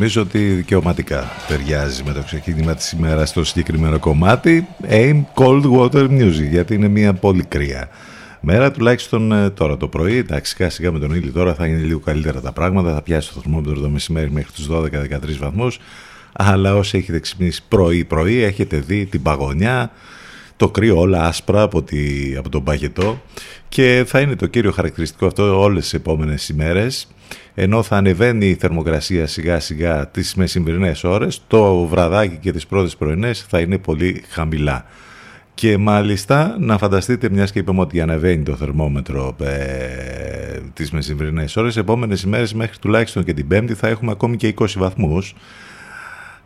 Νομίζω 0.00 0.22
ότι 0.22 0.38
δικαιωματικά 0.38 1.30
ταιριάζει 1.48 2.02
με 2.02 2.12
το 2.12 2.22
ξεκίνημα 2.22 2.74
της 2.74 2.92
ημέρας 2.92 3.28
στο 3.28 3.44
συγκεκριμένο 3.44 3.98
κομμάτι. 3.98 4.66
Aim 4.88 5.22
Cold 5.34 5.62
Water 5.78 6.08
Music 6.08 6.48
γιατί 6.50 6.74
είναι 6.74 6.88
μια 6.88 7.14
πολύ 7.14 7.44
κρύα 7.44 7.88
μέρα. 8.40 8.70
Τουλάχιστον 8.70 9.32
ε, 9.32 9.50
τώρα 9.50 9.76
το 9.76 9.88
πρωί. 9.88 10.16
Εντάξει 10.16 10.54
σιγά 10.56 10.70
σιγά 10.70 10.92
με 10.92 10.98
τον 10.98 11.14
ήλιο 11.14 11.32
τώρα 11.32 11.54
θα 11.54 11.66
είναι 11.66 11.78
λίγο 11.78 11.98
καλύτερα 11.98 12.40
τα 12.40 12.52
πράγματα. 12.52 12.94
Θα 12.94 13.02
πιάσει 13.02 13.32
το 13.34 13.40
θερμόμετρο 13.40 13.80
το 13.80 13.88
μεσημέρι 13.88 14.30
μέχρι 14.30 14.52
τους 14.52 14.68
12-13 14.70 14.86
βαθμούς. 15.38 15.78
Αλλά 16.32 16.74
όσοι 16.74 16.98
έχετε 16.98 17.20
ξυπνήσει 17.20 17.62
πρωί 17.68 18.04
πρωί 18.04 18.42
έχετε 18.42 18.76
δει 18.76 19.06
την 19.06 19.22
παγωνιά 19.22 19.90
το 20.56 20.68
κρύο 20.68 20.98
όλα 20.98 21.24
άσπρα 21.24 21.62
από, 21.62 21.82
τη, 21.82 22.34
από 22.36 22.48
τον 22.48 22.64
παγετό. 22.64 23.22
Και 23.68 24.04
θα 24.06 24.20
είναι 24.20 24.36
το 24.36 24.46
κύριο 24.46 24.72
χαρακτηριστικό 24.72 25.26
αυτό 25.26 25.60
όλες 25.60 25.82
τις 25.82 25.94
επόμενες 25.94 26.48
ημέρες 26.48 27.06
ενώ 27.54 27.82
θα 27.82 27.96
ανεβαίνει 27.96 28.46
η 28.46 28.54
θερμοκρασία 28.54 29.26
σιγά 29.26 29.60
σιγά 29.60 30.08
τις 30.08 30.34
μεσημβρινές 30.34 31.04
ώρες, 31.04 31.42
το 31.46 31.84
βραδάκι 31.86 32.36
και 32.36 32.52
τις 32.52 32.66
πρώτες 32.66 32.96
πρωινές 32.96 33.46
θα 33.48 33.60
είναι 33.60 33.78
πολύ 33.78 34.22
χαμηλά. 34.28 34.84
Και 35.54 35.78
μάλιστα 35.78 36.56
να 36.58 36.78
φανταστείτε, 36.78 37.28
μιας 37.30 37.52
και 37.52 37.58
είπαμε 37.58 37.80
ότι 37.80 38.00
ανεβαίνει 38.00 38.42
το 38.42 38.56
θερμόμετρο 38.56 39.36
ε, 39.40 40.58
τις 40.72 40.90
μεσημβρινές 40.90 41.56
ώρες, 41.56 41.76
επόμενες 41.76 42.22
ημέρες 42.22 42.54
μέχρι 42.54 42.78
τουλάχιστον 42.78 43.24
και 43.24 43.32
την 43.32 43.48
Πέμπτη 43.48 43.74
θα 43.74 43.88
έχουμε 43.88 44.10
ακόμη 44.10 44.36
και 44.36 44.54
20 44.58 44.66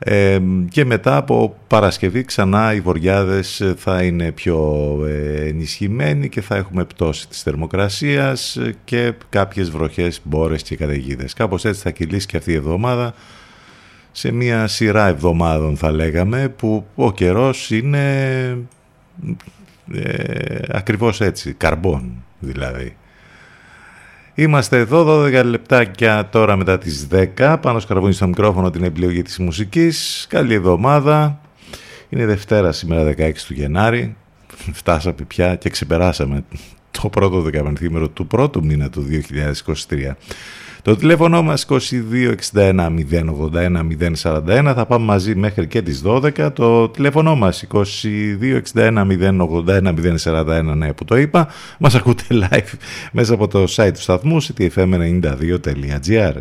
βαθμούς 0.05 0.69
και 0.71 0.85
μετά 0.85 1.17
από 1.17 1.57
Παρασκευή 1.67 2.25
ξανά 2.25 2.75
οι 2.75 2.81
βοριάδες 2.81 3.75
θα 3.77 4.03
είναι 4.03 4.33
πιο 4.33 4.99
ε, 5.07 5.49
ενισχυμένοι 5.49 6.29
και 6.29 6.41
θα 6.41 6.57
έχουμε 6.57 6.85
πτώση 6.85 7.29
της 7.29 7.43
θερμοκρασίας 7.43 8.59
και 8.85 9.13
κάποιες 9.29 9.71
βροχές, 9.71 10.21
μπόρες 10.25 10.63
και 10.63 10.77
καταιγίδες. 10.77 11.33
Κάπως 11.33 11.65
έτσι 11.65 11.81
θα 11.81 11.91
κυλήσει 11.91 12.27
και 12.27 12.37
αυτή 12.37 12.53
η 12.53 12.55
εβδομάδα 12.55 13.15
σε 14.13 14.33
μια 14.33 14.67
σειρά 14.67 15.07
εβδομάδων 15.07 15.77
θα 15.77 15.91
λέγαμε 15.91 16.49
που 16.49 16.87
ο 16.95 17.13
καιρός 17.13 17.71
είναι 17.71 18.09
ε, 19.93 20.59
ακριβώς 20.69 21.21
έτσι, 21.21 21.53
καρμπών 21.53 22.25
δηλαδή. 22.39 22.97
Είμαστε 24.37 24.79
εδώ 24.79 25.23
12 25.25 25.45
λεπτάκια 25.45 26.29
τώρα 26.29 26.57
μετά 26.57 26.79
τις 26.79 27.07
10. 27.39 27.57
Πάνω 27.61 27.81
σκαρβούνι 27.81 28.13
στο 28.13 28.27
μικρόφωνο 28.27 28.71
την 28.71 28.85
επιλογή 28.85 29.23
της 29.23 29.39
μουσικής. 29.39 30.27
Καλή 30.29 30.55
εβδομάδα. 30.55 31.41
Είναι 32.09 32.27
Δευτέρα 32.27 32.73
σήμερα 32.73 33.15
16 33.19 33.33
του 33.47 33.55
Γενάρη. 33.55 34.17
Φτάσαμε 34.73 35.17
πια 35.27 35.55
και 35.55 35.71
ξεπεράσαμε 35.71 36.45
το 36.91 37.09
πρώτο 37.09 37.41
δεκαπενθήμερο 37.41 38.09
του 38.09 38.27
πρώτου 38.27 38.65
μήνα 38.65 38.91
του 38.91 39.07
2023. 39.89 40.13
Το 40.85 40.97
τηλέφωνο 40.97 41.43
μας 41.43 41.67
2261 41.69 41.79
081 42.53 43.87
041 44.23 44.73
θα 44.75 44.87
πάμε 44.87 45.05
μαζί 45.05 45.35
μέχρι 45.35 45.67
και 45.67 45.83
τις 45.83 46.03
12. 46.07 46.53
Το 46.53 46.89
τηλέφωνο 46.89 47.37
μας 47.37 47.67
2261 47.73 47.83
081 48.75 49.95
041 50.25 50.75
ναι 50.77 50.93
που 50.93 51.05
το 51.05 51.17
είπα. 51.17 51.49
Μας 51.79 51.95
ακούτε 51.95 52.25
live 52.31 52.73
μέσα 53.13 53.35
από 53.35 53.49
το 53.49 53.65
site 53.69 53.91
του 53.95 54.01
σταθμού 54.01 54.43
ctfm92.gr. 54.43 56.33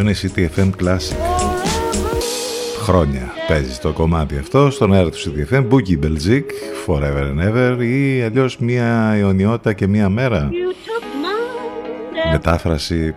Αυτό 0.00 0.12
είναι 0.12 0.50
CTFM 0.56 0.70
Classic. 0.82 1.16
Χρόνια 2.82 3.32
παίζει 3.48 3.78
το 3.78 3.92
κομμάτι 3.92 4.36
αυτό 4.36 4.70
στον 4.70 4.92
αέρα 4.92 5.10
του 5.10 5.18
CTFM, 5.18 5.68
Boogie 5.68 6.04
Belgic, 6.04 6.44
Forever 6.86 7.22
and 7.22 7.48
Ever 7.48 7.82
ή 7.82 8.22
αλλιώς 8.22 8.58
μία 8.58 9.12
αιωνιότητα 9.16 9.72
και 9.72 9.86
μία 9.86 10.08
μέρα. 10.08 10.50
Μετάφραση 12.32 13.14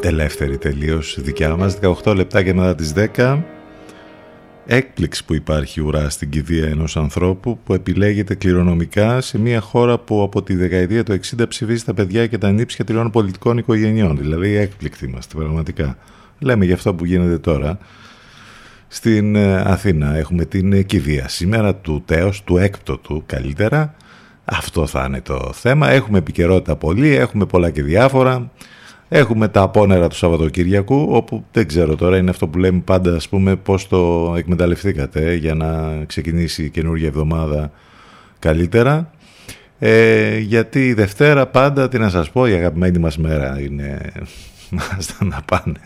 ελεύθερη 0.00 0.58
τελείως 0.58 1.18
δικιά 1.20 1.56
μας, 1.56 1.78
18 2.04 2.14
λεπτά 2.14 2.42
και 2.42 2.54
μετά 2.54 2.74
τις 2.74 2.92
10 3.16 3.44
έκπληξη 4.66 5.24
που 5.24 5.34
υπάρχει 5.34 5.80
ουρά 5.80 6.10
στην 6.10 6.30
κηδεία 6.30 6.68
ενός 6.68 6.96
ανθρώπου 6.96 7.58
που 7.64 7.74
επιλέγεται 7.74 8.34
κληρονομικά 8.34 9.20
σε 9.20 9.38
μια 9.38 9.60
χώρα 9.60 9.98
που 9.98 10.22
από 10.22 10.42
τη 10.42 10.54
δεκαετία 10.54 11.02
του 11.02 11.18
60 11.38 11.44
ψηφίζει 11.48 11.84
τα 11.84 11.94
παιδιά 11.94 12.26
και 12.26 12.38
τα 12.38 12.50
νύψια 12.50 12.84
τριών 12.84 13.10
πολιτικών 13.10 13.58
οικογενειών. 13.58 14.16
Δηλαδή 14.16 14.54
έκπληκτοι 14.56 15.04
είμαστε 15.04 15.36
πραγματικά. 15.36 15.96
Λέμε 16.38 16.64
για 16.64 16.74
αυτό 16.74 16.94
που 16.94 17.04
γίνεται 17.04 17.38
τώρα. 17.38 17.78
Στην 18.88 19.36
ε, 19.36 19.54
Αθήνα 19.56 20.16
έχουμε 20.16 20.44
την 20.44 20.86
κηδεία 20.86 21.28
σήμερα 21.28 21.74
του 21.74 22.02
τέος, 22.06 22.44
του 22.44 22.56
έκπτωτου 22.56 23.22
καλύτερα. 23.26 23.94
Αυτό 24.44 24.86
θα 24.86 25.04
είναι 25.08 25.20
το 25.20 25.50
θέμα. 25.54 25.90
Έχουμε 25.90 26.18
επικαιρότητα 26.18 26.76
πολύ, 26.76 27.14
έχουμε 27.14 27.46
πολλά 27.46 27.70
και 27.70 27.82
διάφορα. 27.82 28.50
Έχουμε 29.08 29.48
τα 29.48 29.62
απόνερα 29.62 30.08
του 30.08 30.16
Σαββατοκύριακου, 30.16 31.06
όπου 31.10 31.44
δεν 31.52 31.66
ξέρω 31.66 31.96
τώρα, 31.96 32.16
είναι 32.16 32.30
αυτό 32.30 32.48
που 32.48 32.58
λέμε 32.58 32.80
πάντα, 32.84 33.14
ας 33.14 33.28
πούμε, 33.28 33.56
πώς 33.56 33.88
το 33.88 34.34
εκμεταλλευτήκατε 34.36 35.34
για 35.34 35.54
να 35.54 35.98
ξεκινήσει 36.06 36.64
η 36.64 36.70
καινούργια 36.70 37.06
εβδομάδα 37.06 37.70
καλύτερα. 38.38 39.10
Ε, 39.78 40.38
γιατί 40.38 40.86
η 40.86 40.92
Δευτέρα 40.92 41.46
πάντα, 41.46 41.88
τι 41.88 41.98
να 41.98 42.08
σας 42.08 42.30
πω, 42.30 42.46
η 42.46 42.52
αγαπημένη 42.52 42.98
μας 42.98 43.18
μέρα 43.18 43.60
είναι 43.60 44.12
να 45.30 45.42
πάνε. 45.44 45.80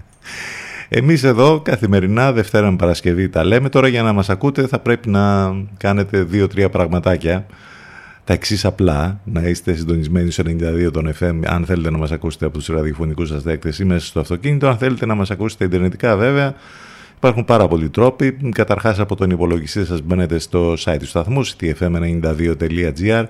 Εμείς 0.89 1.25
εδώ 1.25 1.61
καθημερινά 1.61 2.33
Δευτέρα 2.33 2.71
με 2.71 2.77
Παρασκευή 2.77 3.29
τα 3.29 3.45
λέμε. 3.45 3.69
Τώρα 3.69 3.89
για 3.89 4.03
να 4.03 4.13
μας 4.13 4.31
ακούτε 4.31 4.67
θα 4.67 4.79
πρέπει 4.79 5.09
να 5.09 5.55
κάνετε 5.77 6.23
δύο-τρία 6.23 6.69
πραγματάκια 6.69 7.47
τα 8.31 8.37
εξής 8.37 8.65
απλά, 8.65 9.21
να 9.25 9.41
είστε 9.43 9.75
συντονισμένοι 9.75 10.31
στο 10.31 10.43
92 10.47 10.91
των 10.93 11.13
FM, 11.21 11.41
αν 11.47 11.65
θέλετε 11.65 11.91
να 11.91 11.99
μας 11.99 12.11
ακούσετε 12.11 12.47
από 12.47 12.59
τους 12.59 12.67
ραδιοφωνικούς 12.67 13.29
σας 13.29 13.43
δέκτες 13.43 13.79
ή 13.79 13.85
μέσα 13.85 14.07
στο 14.07 14.21
αυτοκίνητο, 14.21 14.69
αν 14.69 14.77
θέλετε 14.77 15.07
να 15.07 15.15
μας 15.15 15.31
ακούσετε 15.31 15.65
ιντερνετικά 15.65 16.17
βέβαια, 16.17 16.55
Υπάρχουν 17.17 17.45
πάρα 17.45 17.69
πολλοί 17.69 17.89
τρόποι. 17.89 18.37
Καταρχάς 18.53 18.99
από 18.99 19.17
τον 19.17 19.31
υπολογιστή 19.31 19.85
σας 19.85 20.01
μπαίνετε 20.03 20.39
στο 20.39 20.73
site 20.73 20.97
του 20.99 21.07
σταθμού 21.07 21.47
ctfm92.gr 21.47 23.25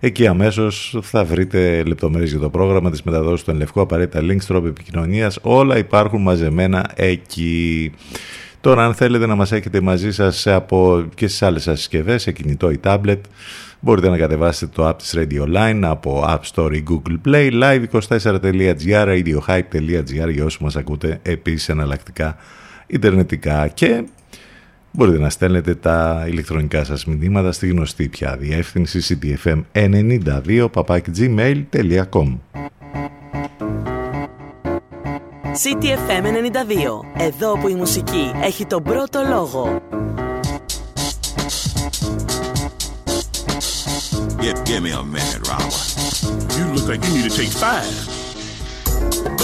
Εκεί 0.00 0.26
αμέσως 0.26 0.98
θα 1.02 1.24
βρείτε 1.24 1.82
λεπτομέρειες 1.82 2.30
για 2.30 2.38
το 2.38 2.50
πρόγραμμα, 2.50 2.90
της 2.90 3.02
μεταδόσης 3.02 3.44
του 3.44 3.50
Ενλευκό, 3.50 3.80
απαραίτητα 3.80 4.20
links, 4.20 4.44
τρόποι 4.46 4.68
επικοινωνίας. 4.68 5.38
Όλα 5.42 5.78
υπάρχουν 5.78 6.22
μαζεμένα 6.22 6.90
εκεί. 6.94 7.92
Τώρα 8.60 8.84
αν 8.84 8.94
θέλετε 8.94 9.26
να 9.26 9.34
μας 9.34 9.52
έχετε 9.52 9.80
μαζί 9.80 10.12
σας 10.12 10.46
από 10.46 11.04
και 11.14 11.26
στις 11.26 11.42
άλλες 11.42 11.62
σας 11.62 11.78
συσκευές, 11.78 12.22
σε 12.22 12.32
κινητό 12.32 12.70
ή 12.70 12.80
tablet, 12.84 13.20
Μπορείτε 13.84 14.08
να 14.08 14.16
κατεβάσετε 14.18 14.72
το 14.74 14.88
app 14.88 14.98
της 14.98 15.14
Radio 15.16 15.56
Line 15.56 15.80
από 15.82 16.24
App 16.26 16.40
Store 16.54 16.74
ή 16.74 16.84
Google 16.88 17.16
Play, 17.28 17.62
live24.gr, 17.62 19.06
radiohype.gr 19.06 20.30
για 20.32 20.44
όσους 20.44 20.60
μας 20.60 20.76
ακούτε 20.76 21.18
επίσης 21.22 21.68
εναλλακτικά 21.68 22.36
ιντερνετικά 22.86 23.68
και 23.68 24.04
μπορείτε 24.90 25.18
να 25.18 25.30
στέλνετε 25.30 25.74
τα 25.74 26.24
ηλεκτρονικά 26.28 26.84
σας 26.84 27.06
μηνύματα 27.06 27.52
στη 27.52 27.68
γνωστή 27.68 28.08
πια 28.08 28.36
διεύθυνση 28.36 29.18
ctfm92 29.20 30.68
gmail.com 31.16 32.38
CTFM 35.62 36.24
92. 36.24 37.22
Εδώ 37.26 37.58
που 37.58 37.68
η 37.68 37.74
μουσική 37.74 38.32
έχει 38.42 38.66
τον 38.66 38.82
πρώτο 38.82 39.20
λόγο. 39.28 39.82
Give, 44.44 44.64
give 44.66 44.82
me 44.82 44.90
a 44.90 45.02
minute, 45.02 45.48
Robert. 45.48 45.94
You 46.54 46.66
look 46.74 46.86
like 46.86 47.02
you 47.08 47.14
need 47.14 47.30
to 47.30 47.34
take 47.34 47.48
five. 47.48 49.43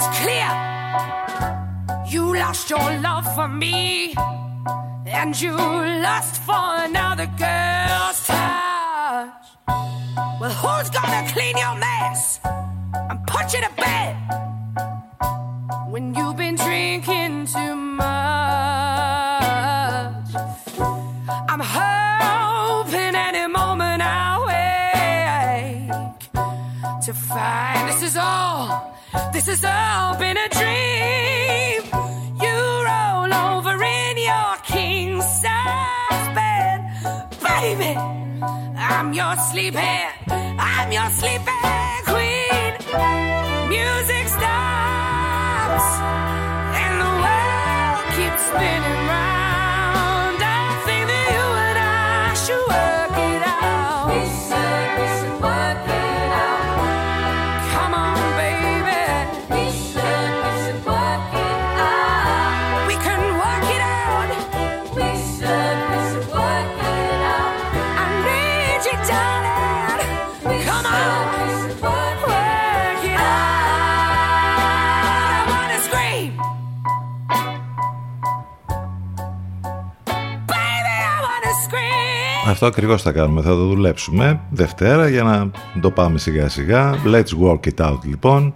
it's 0.00 0.08
clear 0.20 0.50
you 2.06 2.34
lost 2.34 2.70
your 2.70 2.90
love 3.00 3.26
for 3.34 3.48
me 3.48 4.14
and 5.06 5.38
you 5.38 5.52
lust 5.52 6.40
for 6.42 6.68
another 6.88 7.26
girl's 7.26 8.26
touch. 8.26 9.44
Well, 10.40 10.54
who's 10.62 10.88
gonna 10.90 11.28
clean 11.32 11.56
your 11.58 11.74
mess 11.76 12.40
and 13.10 13.18
put 13.26 13.52
you 13.52 13.60
to 13.60 13.72
bed 13.76 14.16
when 15.90 16.14
you've 16.14 16.36
been 16.36 16.56
drinking 16.56 17.46
too 17.46 17.74
much? 17.76 18.29
This 29.42 29.62
has 29.62 29.64
all 29.64 30.18
been 30.18 30.36
a 30.36 30.48
dream. 30.50 31.80
You 32.42 32.56
roll 32.90 33.32
over 33.32 33.82
in 33.82 34.18
your 34.18 34.54
king 34.64 35.22
size 35.22 36.28
bed, 36.34 36.78
baby. 37.40 37.96
I'm 38.76 39.14
your 39.14 39.34
sleeping, 39.50 40.08
I'm 40.28 40.92
your 40.92 41.08
sleeping 41.08 42.02
queen. 42.04 42.72
Music 43.70 44.28
stops 44.28 45.88
and 46.82 46.94
the 47.00 47.12
world 47.24 48.04
keeps 48.16 48.42
spinning 48.44 49.08
round. 49.08 49.39
Αυτό 82.62 82.72
ακριβώς 82.72 83.02
θα 83.02 83.12
κάνουμε, 83.12 83.42
θα 83.42 83.48
το 83.48 83.66
δουλέψουμε 83.66 84.40
Δευτέρα 84.50 85.08
για 85.08 85.22
να 85.22 85.50
το 85.80 85.90
πάμε 85.90 86.18
σιγά 86.18 86.48
σιγά. 86.48 86.94
Let's 87.06 87.48
work 87.48 87.60
it 87.60 87.86
out 87.86 87.98
λοιπόν. 88.04 88.54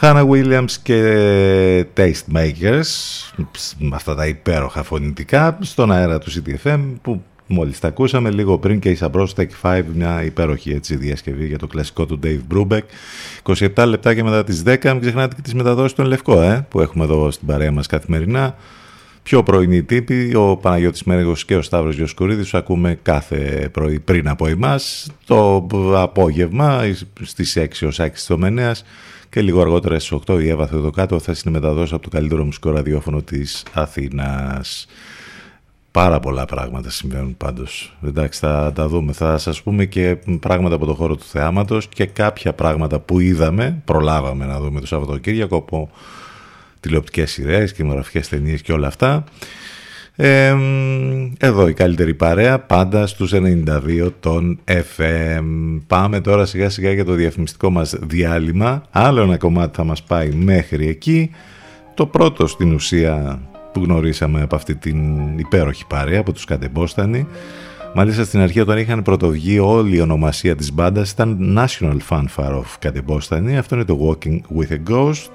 Hannah 0.00 0.28
Williams 0.28 0.70
και 0.82 1.86
Tastemakers, 1.96 2.86
με 3.78 3.94
αυτά 3.94 4.14
τα 4.14 4.26
υπέροχα 4.26 4.82
φωνητικά, 4.82 5.58
στον 5.60 5.92
αέρα 5.92 6.18
του 6.18 6.30
CTFM 6.30 6.80
που 7.02 7.22
μόλις 7.46 7.78
τα 7.78 7.88
ακούσαμε 7.88 8.30
λίγο 8.30 8.58
πριν 8.58 8.78
και 8.78 8.90
η 8.90 8.98
Sabros 9.00 9.28
Tech 9.36 9.48
5, 9.62 9.82
μια 9.94 10.22
υπέροχη 10.24 10.70
έτσι, 10.70 10.96
διασκευή 10.96 11.46
για 11.46 11.58
το 11.58 11.66
κλασικό 11.66 12.06
του 12.06 12.18
Dave 12.22 12.40
Brubeck. 12.54 12.82
27 13.74 13.84
λεπτά 13.86 14.14
και 14.14 14.22
μετά 14.22 14.44
τις 14.44 14.62
10, 14.66 14.76
μην 14.82 15.00
ξεχνάτε 15.00 15.34
και 15.34 15.42
τις 15.42 15.54
μεταδόσεις 15.54 15.92
των 15.92 16.06
Λευκό, 16.06 16.40
ε, 16.40 16.66
που 16.68 16.80
έχουμε 16.80 17.04
εδώ 17.04 17.30
στην 17.30 17.46
παρέα 17.46 17.72
μας 17.72 17.86
καθημερινά 17.86 18.54
πιο 19.24 19.42
πρωινή 19.42 19.82
τύπη, 19.82 20.34
ο 20.34 20.56
Παναγιώτης 20.56 21.02
Μέργος 21.04 21.44
και 21.44 21.56
ο 21.56 21.62
Σταύρος 21.62 21.96
Γιοσκουρίδης 21.96 22.54
ακούμε 22.54 22.98
κάθε 23.02 23.68
πρωί 23.72 24.00
πριν 24.00 24.28
από 24.28 24.46
εμάς, 24.46 25.10
το 25.26 25.66
απόγευμα 25.94 26.82
στις 27.22 27.56
6 27.56 27.86
ως 27.86 27.98
6 27.98 28.08
στο 28.12 28.38
Μενέας 28.38 28.84
και 29.28 29.40
λίγο 29.40 29.60
αργότερα 29.60 29.98
στις 29.98 30.18
8 30.26 30.40
η 30.40 30.48
Εύα 30.48 30.66
Θεοδοκάτω 30.66 31.18
θα 31.18 31.34
συνεμεταδώσει 31.34 31.94
από 31.94 32.02
το 32.02 32.08
καλύτερο 32.08 32.44
μουσικό 32.44 32.70
ραδιόφωνο 32.70 33.22
της 33.22 33.64
Αθήνας. 33.72 34.86
Πάρα 35.90 36.20
πολλά 36.20 36.44
πράγματα 36.44 36.90
συμβαίνουν 36.90 37.36
πάντως. 37.36 37.96
Εντάξει, 38.06 38.38
θα 38.38 38.72
τα 38.74 38.88
δούμε. 38.88 39.12
Θα 39.12 39.38
σας 39.38 39.62
πούμε 39.62 39.84
και 39.84 40.18
πράγματα 40.40 40.74
από 40.74 40.86
το 40.86 40.94
χώρο 40.94 41.16
του 41.16 41.24
θεάματος 41.24 41.88
και 41.88 42.06
κάποια 42.06 42.52
πράγματα 42.52 42.98
που 42.98 43.20
είδαμε, 43.20 43.82
προλάβαμε 43.84 44.46
να 44.46 44.60
δούμε 44.60 44.80
το 44.80 44.86
Σαββατοκύριακο 44.86 45.56
από 45.56 45.90
τηλεοπτικές 46.84 47.30
σειρές, 47.30 47.72
κινηματογραφικές 47.72 48.28
ταινίες 48.28 48.62
και 48.62 48.72
όλα 48.72 48.86
αυτά. 48.86 49.24
Ε, 50.16 50.56
εδώ 51.38 51.68
η 51.68 51.72
καλύτερη 51.72 52.14
παρέα 52.14 52.58
πάντα 52.58 53.06
στους 53.06 53.32
92 53.34 54.12
των 54.20 54.58
FM 54.66 55.80
πάμε 55.86 56.20
τώρα 56.20 56.46
σιγά 56.46 56.68
σιγά 56.68 56.92
για 56.92 57.04
το 57.04 57.12
διαφημιστικό 57.12 57.70
μας 57.70 57.94
διάλειμμα. 58.00 58.82
Άλλο 58.90 59.22
ένα 59.22 59.36
κομμάτι 59.36 59.76
θα 59.76 59.84
μας 59.84 60.02
πάει 60.02 60.30
μέχρι 60.30 60.88
εκεί. 60.88 61.30
Το 61.94 62.06
πρώτο 62.06 62.46
στην 62.46 62.74
ουσία 62.74 63.40
που 63.72 63.82
γνωρίσαμε 63.84 64.42
από 64.42 64.56
αυτή 64.56 64.74
την 64.74 64.98
υπέροχη 65.38 65.86
παρέα 65.86 66.20
από 66.20 66.32
τους 66.32 66.44
Κατεμπόστανοι 66.44 67.26
Μάλιστα 67.96 68.24
στην 68.24 68.40
αρχή 68.40 68.60
όταν 68.60 68.78
είχαν 68.78 69.02
πρωτοβγεί 69.02 69.58
όλη 69.58 69.96
η 69.96 70.00
ονομασία 70.00 70.56
της 70.56 70.72
μπάντας 70.72 71.10
ήταν 71.10 71.58
National 71.58 71.98
Fanfare 72.08 72.54
of 72.58 72.64
Κατεμπόστανοι 72.78 73.58
αυτό 73.58 73.74
είναι 73.74 73.84
το 73.84 73.98
Walking 74.08 74.40
with 74.58 74.72
a 74.72 74.92
Ghost 74.92 75.30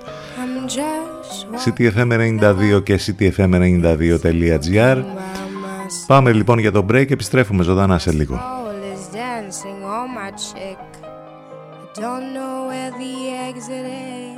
ctfm92 1.65 2.83
και 2.83 2.99
ctfm92.gr 3.05 5.03
Πάμε 6.07 6.31
λοιπόν 6.31 6.59
για 6.59 6.71
το 6.71 6.85
break, 6.91 7.11
επιστρέφουμε 7.11 7.63
ζωντανά 7.63 7.99
σε 7.99 8.11
λίγο. 8.11 8.39
Don't 11.95 12.33
know 12.37 12.67
where 12.69 12.91
the 12.91 13.15
exit 13.47 13.85
is. 13.85 14.37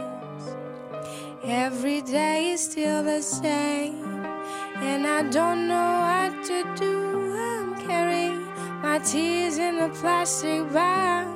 Every 1.43 2.01
day 2.01 2.51
is 2.53 2.63
still 2.63 3.03
the 3.03 3.21
same, 3.21 4.05
and 4.89 5.05
I 5.05 5.21
don't 5.37 5.67
know 5.67 5.91
what 6.07 6.31
to 6.49 6.59
do. 6.75 6.93
I'm 7.49 7.75
carrying 7.87 8.39
my 8.81 8.97
tears 8.99 9.57
in 9.57 9.79
a 9.79 9.89
plastic 9.89 10.71
bag, 10.71 11.27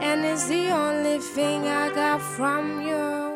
and 0.00 0.24
it's 0.24 0.46
the 0.46 0.70
only 0.70 1.18
thing 1.18 1.66
I 1.66 1.92
got 1.94 2.20
from 2.20 2.82
you. 2.82 3.33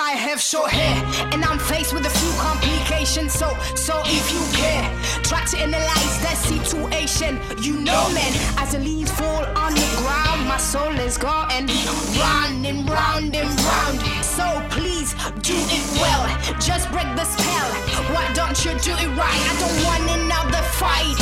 I 0.00 0.12
have 0.12 0.40
short 0.40 0.70
hair 0.70 0.96
and 1.30 1.44
I'm 1.44 1.58
faced 1.58 1.92
with 1.92 2.06
a 2.06 2.10
few 2.10 2.32
complications. 2.40 3.34
So, 3.34 3.52
so 3.76 4.00
if 4.06 4.32
you 4.32 4.40
care, 4.56 4.88
try 5.22 5.44
to 5.44 5.58
analyze 5.58 6.16
that 6.24 6.40
situation. 6.40 7.36
You 7.60 7.76
know, 7.84 8.08
man, 8.16 8.32
as 8.56 8.72
the 8.72 8.78
leaves 8.78 9.12
fall 9.12 9.44
on 9.60 9.74
the 9.74 9.88
ground, 10.00 10.48
my 10.48 10.56
soul 10.56 10.96
is 11.04 11.18
going 11.18 11.68
round 12.16 12.64
and 12.64 12.88
round 12.88 13.36
and 13.36 13.50
round. 13.60 14.00
So 14.24 14.48
please 14.72 15.12
do 15.44 15.52
it 15.68 15.84
well, 16.00 16.24
just 16.64 16.88
break 16.90 17.08
the 17.12 17.28
spell. 17.28 17.68
Why 18.16 18.24
don't 18.32 18.56
you 18.64 18.72
do 18.80 18.96
it 18.96 19.10
right? 19.20 19.42
I 19.52 19.54
don't 19.60 19.78
want 19.84 20.04
another 20.16 20.64
fight. 20.80 21.20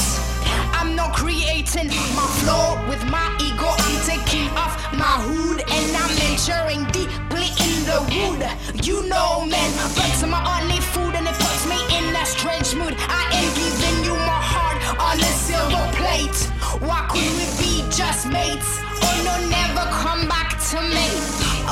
I'm 0.78 0.94
not 0.94 1.16
creating 1.16 1.90
my 2.14 2.28
flow 2.46 2.78
with 2.86 3.02
my 3.10 3.26
ego. 3.42 3.66
I'm 3.66 3.98
taking 4.06 4.46
off 4.54 4.78
my 4.94 5.18
hood 5.26 5.66
and 5.66 5.88
I'm 5.98 6.14
ensuring 6.30 6.86
deeply 6.94 7.50
in 7.66 7.77
the 7.88 8.00
wood. 8.12 8.42
You 8.84 9.08
know, 9.08 9.46
man, 9.46 9.70
breaks 9.96 10.22
are 10.22 10.26
my 10.28 10.42
only 10.60 10.80
food 10.92 11.14
and 11.14 11.26
it 11.26 11.36
puts 11.44 11.64
me 11.66 11.78
in 11.96 12.04
a 12.14 12.24
strange 12.26 12.74
mood. 12.74 12.94
I 12.98 13.22
am 13.38 13.46
giving 13.56 13.98
you 14.04 14.14
my 14.32 14.40
heart 14.52 14.78
on 15.08 15.16
a 15.18 15.32
silver 15.46 15.86
plate. 15.96 16.38
Why 16.86 17.00
could 17.10 17.32
we 17.38 17.46
be 17.60 17.72
just 17.90 18.28
mates? 18.28 18.70
Oh 19.06 19.16
no, 19.26 19.34
never 19.48 19.84
come 20.02 20.28
back 20.28 20.50
to 20.70 20.78
me. 20.94 21.08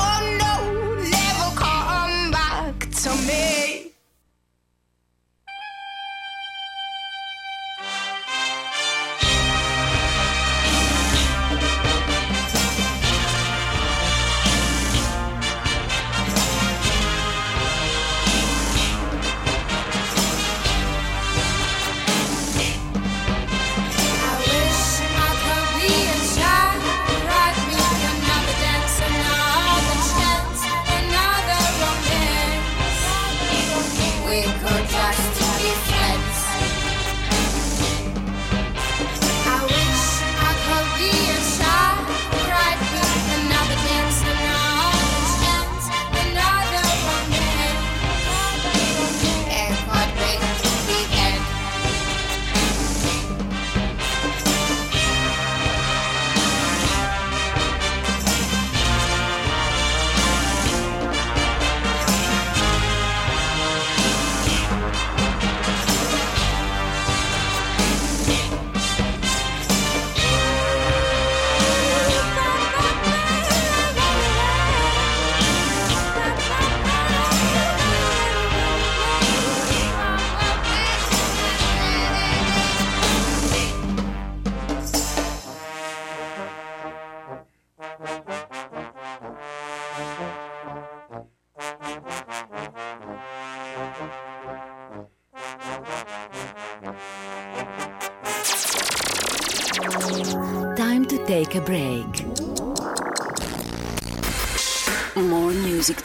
Oh 0.05 0.19
no, 0.41 0.53
never 1.17 1.49
come 1.55 2.31
back 2.31 2.75
to 3.03 3.09
me. 3.27 3.96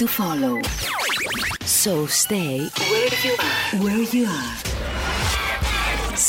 To 0.03 0.09
follow. 0.09 0.55
So 1.83 1.95
stay 2.07 2.59
where 2.91 3.15
you 3.25 3.35
are. 3.49 3.61
Where 3.83 4.05
you 4.15 4.25
are. 4.39 4.55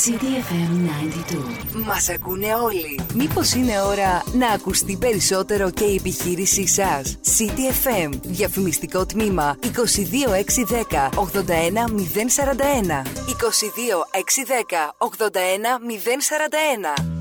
CDFM 0.00 0.72
92. 1.72 1.84
Μας 1.86 2.08
ακούνε 2.08 2.54
όλοι. 2.54 3.00
Μήπως 3.14 3.52
είναι 3.52 3.80
ώρα 3.80 4.22
να 4.32 4.48
ακουστεί 4.48 4.96
περισσότερο 4.96 5.70
και 5.70 5.84
η 5.84 5.94
επιχείρησή 5.94 6.66
σας; 6.66 7.18
CTFM, 7.22 8.10
διαφημιστικό 8.22 9.06
τμήμα 9.06 9.56
22610 9.60 11.08
81041. 11.14 13.02
22610 13.26 14.94
81041. 14.98 17.13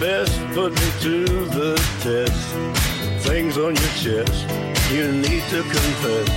Best, 0.00 0.38
put 0.54 0.72
me 0.72 0.90
to 1.00 1.24
the 1.46 1.74
test. 2.00 3.26
Things 3.26 3.56
on 3.56 3.74
your 3.74 3.94
chest, 4.02 4.48
you 4.92 5.12
need 5.12 5.42
to 5.50 5.62
confess. 5.62 6.28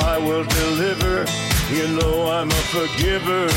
I 0.00 0.18
will 0.18 0.44
deliver, 0.44 1.24
you 1.72 1.88
know 1.98 2.30
I'm 2.30 2.50
a 2.50 2.62
forgiver. 2.74 3.48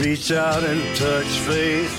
Reach 0.00 0.30
out 0.32 0.62
and 0.64 0.96
touch 0.96 1.26
faith. 1.40 1.97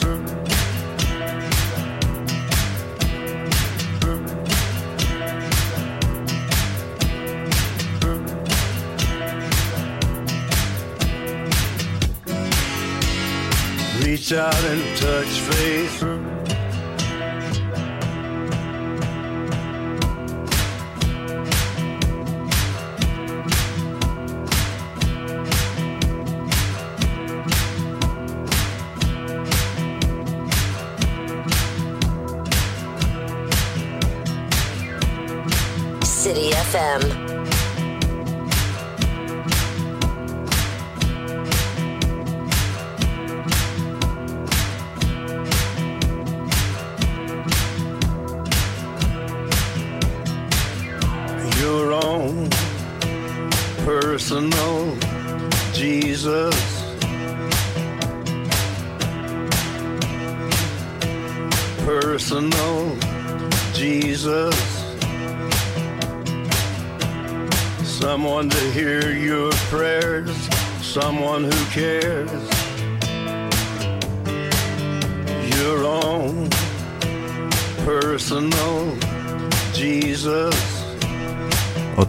Reach 14.29 14.37
out 14.37 14.63
and 14.63 14.97
touch 14.97 15.39
faith. 15.39 15.99
City 36.03 36.51
FM. 36.51 37.28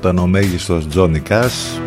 Όταν 0.03 0.19
ο 0.19 0.27
μέγιστος 0.27 0.89
Τζόνι 0.89 1.21
Κάς 1.21 1.81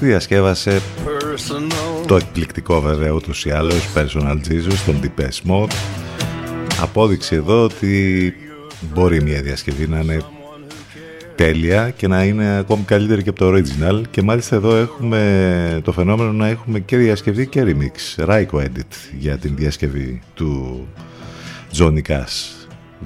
διασκεύασε 0.00 0.80
Personal 1.04 2.06
το 2.06 2.16
εκπληκτικό 2.16 2.80
βέβαια 2.80 3.10
ούτως 3.10 3.44
ή 3.44 3.50
άλλως 3.50 3.88
Personal 3.94 4.36
Jesus 4.48 4.74
τον 4.86 5.00
Deepest 5.02 5.50
Mode. 5.50 5.72
Απόδειξη 6.80 7.34
εδώ 7.34 7.62
ότι 7.62 8.34
μπορεί 8.94 9.22
μια 9.22 9.42
διασκευή 9.42 9.88
να 9.88 9.98
είναι 10.00 10.22
τέλεια 11.34 11.90
και 11.90 12.08
να 12.08 12.24
είναι 12.24 12.56
ακόμη 12.58 12.82
καλύτερη 12.82 13.22
και 13.22 13.28
από 13.28 13.38
το 13.38 13.54
original. 13.54 14.02
Και 14.10 14.22
μάλιστα 14.22 14.56
εδώ 14.56 14.76
έχουμε 14.76 15.80
το 15.84 15.92
φαινόμενο 15.92 16.32
να 16.32 16.46
έχουμε 16.46 16.80
και 16.80 16.96
διασκευή 16.96 17.46
και 17.46 17.62
remix 17.66 18.24
Raiko 18.28 18.60
Edit 18.60 18.94
για 19.18 19.38
την 19.38 19.56
διασκευή 19.56 20.22
του 20.34 20.86
Johnny 21.78 22.02
Cash 22.08 22.57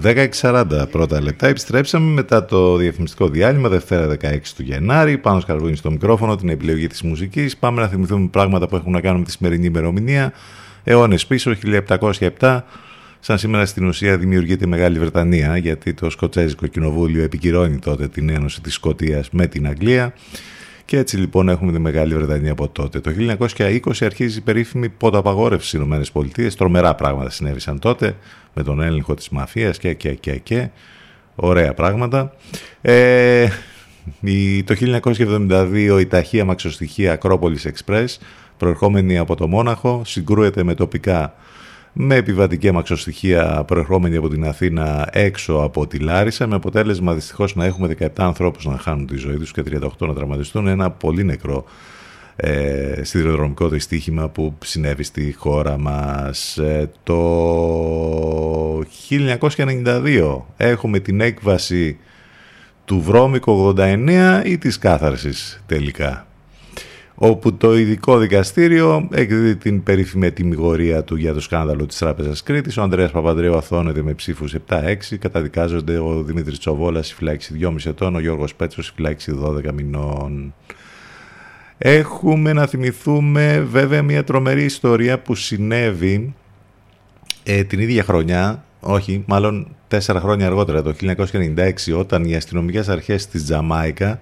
10.40 0.03 0.65
πρώτα 0.91 1.21
λεπτά. 1.21 1.47
Επιστρέψαμε 1.47 2.13
μετά 2.13 2.45
το 2.45 2.77
διαφημιστικό 2.77 3.29
διάλειμμα 3.29 3.69
Δευτέρα 3.69 4.17
16 4.21 4.39
του 4.57 4.63
Γενάρη. 4.63 5.19
Πάνω 5.19 5.41
σκαρβούνι 5.41 5.77
στο 5.77 5.91
μικρόφωνο 5.91 6.37
την 6.37 6.49
επιλογή 6.49 6.87
της 6.87 7.03
μουσικής. 7.03 7.57
Πάμε 7.57 7.81
να 7.81 7.89
θυμηθούμε 7.89 8.29
πράγματα 8.29 8.69
που 8.69 8.77
έχουν 8.77 8.93
να 8.93 9.01
κάνουν 9.01 9.19
με 9.19 9.25
τη 9.25 9.31
σημερινή 9.31 9.67
ημερομηνία. 9.67 10.33
Αιώνες 10.85 11.27
πίσω 11.27 11.53
1707 12.39 12.61
Σαν 13.25 13.39
σήμερα 13.39 13.67
στην 13.67 13.87
ουσία 13.87 14.19
δημιουργείται 14.19 14.65
η 14.65 14.69
Μεγάλη 14.69 14.99
Βρετανία 14.99 15.57
γιατί 15.57 15.95
το 15.95 16.11
Σκοτσέζικο 16.11 16.67
Κοινοβούλιο 16.67 17.23
επικυρώνει 17.23 17.79
τότε 17.79 18.09
την 18.09 18.29
ένωση 18.29 18.61
της 18.61 18.75
Σκοτίας 18.75 19.31
με 19.31 19.47
την 19.47 19.67
Αγγλία 19.67 20.15
και 20.93 20.99
έτσι 20.99 21.17
λοιπόν 21.17 21.49
έχουμε 21.49 21.73
τη 21.73 21.79
Μεγάλη 21.79 22.15
Βρετανία 22.15 22.53
από 22.53 22.69
τότε. 22.69 23.01
Το 23.01 23.11
1920 23.59 23.79
αρχίζει 24.01 24.39
η 24.39 24.41
περίφημη 24.41 24.89
πόταπαγόρευση 24.89 25.69
στις 25.69 26.09
ΗΠΑ. 26.09 26.57
Τρομερά 26.57 26.95
πράγματα 26.95 27.31
συνέβησαν 27.31 27.79
τότε 27.79 28.17
με 28.55 28.63
τον 28.63 28.81
έλεγχο 28.81 29.15
της 29.15 29.29
μαφίας 29.29 29.79
και 29.79 29.95
και 29.95 30.15
και 30.15 30.37
και. 30.37 30.69
Ωραία 31.35 31.75
πράγματα. 31.75 32.33
Ε, 32.81 33.49
το 34.65 34.75
1972 34.75 35.97
η 36.01 36.07
ταχεία 36.07 36.45
μαξοστοιχεία 36.45 37.13
Ακρόπολης 37.13 37.71
Express 37.73 38.07
προερχόμενη 38.57 39.19
από 39.19 39.37
το 39.37 39.49
Μόναχο 39.49 40.03
συγκρούεται 40.05 40.63
με 40.63 40.75
τοπικά 40.75 41.35
με 41.93 42.15
επιβατική 42.15 42.69
αμαξοστοιχεία 42.69 43.65
προερχόμενη 43.67 44.17
από 44.17 44.29
την 44.29 44.45
Αθήνα 44.45 45.09
έξω 45.13 45.55
από 45.55 45.87
τη 45.87 45.99
Λάρισα 45.99 46.47
με 46.47 46.55
αποτέλεσμα 46.55 47.15
δυστυχώς 47.15 47.55
να 47.55 47.65
έχουμε 47.65 47.97
17 47.99 48.07
ανθρώπους 48.17 48.65
να 48.65 48.79
χάνουν 48.79 49.07
τη 49.07 49.17
ζωή 49.17 49.37
τους 49.37 49.53
και 49.53 49.63
38 49.71 49.89
να 49.99 50.15
τραυματιστούν 50.15 50.67
ένα 50.67 50.91
πολύ 50.91 51.25
νεκρό 51.25 51.65
ε, 52.37 53.05
σιδηροδρομικό 53.05 53.69
δυστύχημα 53.69 54.29
που 54.29 54.59
συνέβη 54.65 55.03
στη 55.03 55.35
χώρα 55.39 55.79
μας. 55.79 56.59
Ε, 56.59 56.91
το 57.03 57.19
1992 59.09 60.41
έχουμε 60.57 60.99
την 60.99 61.21
έκβαση 61.21 61.99
του 62.85 63.01
Βρώμικου 63.01 63.75
89 63.79 64.43
ή 64.45 64.59
της 64.59 64.79
κάθαρσης 64.79 65.63
τελικά; 65.67 66.27
Όπου 67.25 67.57
το 67.57 67.77
ειδικό 67.79 68.19
δικαστήριο 68.19 69.09
εκδίδει 69.13 69.57
την 69.57 69.83
περίφημη 69.83 70.33
τιμιγορία 70.33 71.05
του 71.05 71.17
για 71.17 71.35
το 71.35 71.41
σκάνδαλο 71.41 71.87
της 71.87 71.99
Τράπεζας 71.99 72.43
Κρήτης. 72.43 72.77
Ο 72.77 72.83
Ανδρέας 72.83 73.11
Παπανδρέου 73.11 73.57
αθώνεται 73.57 74.03
με 74.03 74.15
ψήφους 74.15 74.55
7-6. 74.69 75.17
Καταδικάζονται 75.19 75.99
ο 75.99 76.23
Δημήτρης 76.23 76.59
Τσοβόλας 76.59 77.11
η 77.11 77.15
φυλάξη 77.15 77.57
2,5 77.61 77.87
ετών, 77.87 78.15
ο 78.15 78.21
Γιώργος 78.21 78.55
Πέτσος 78.55 78.89
η 78.89 78.93
φυλάξη 78.95 79.33
12 79.45 79.73
μηνών. 79.73 80.55
Έχουμε 81.79 82.53
να 82.53 82.67
θυμηθούμε 82.67 83.67
βέβαια 83.71 84.03
μια 84.03 84.25
τρομερή 84.25 84.65
ιστορία 84.65 85.19
που 85.19 85.35
συνέβη 85.35 86.35
ε, 87.43 87.65
την 87.65 87.81
ίδια 87.81 88.05
χρονιά, 88.05 88.65
όχι 88.81 89.25
μάλλον 89.27 89.77
τέσσερα 89.89 90.21
χρόνια 90.21 90.47
αργότερα, 90.47 90.83
το 90.83 90.95
1996, 91.01 91.99
όταν 91.99 92.25
οι 92.25 92.37
αστυνομικές 92.37 92.89
αρχές 92.89 93.27
της 93.27 93.45
Τζαμάικα 93.45 94.21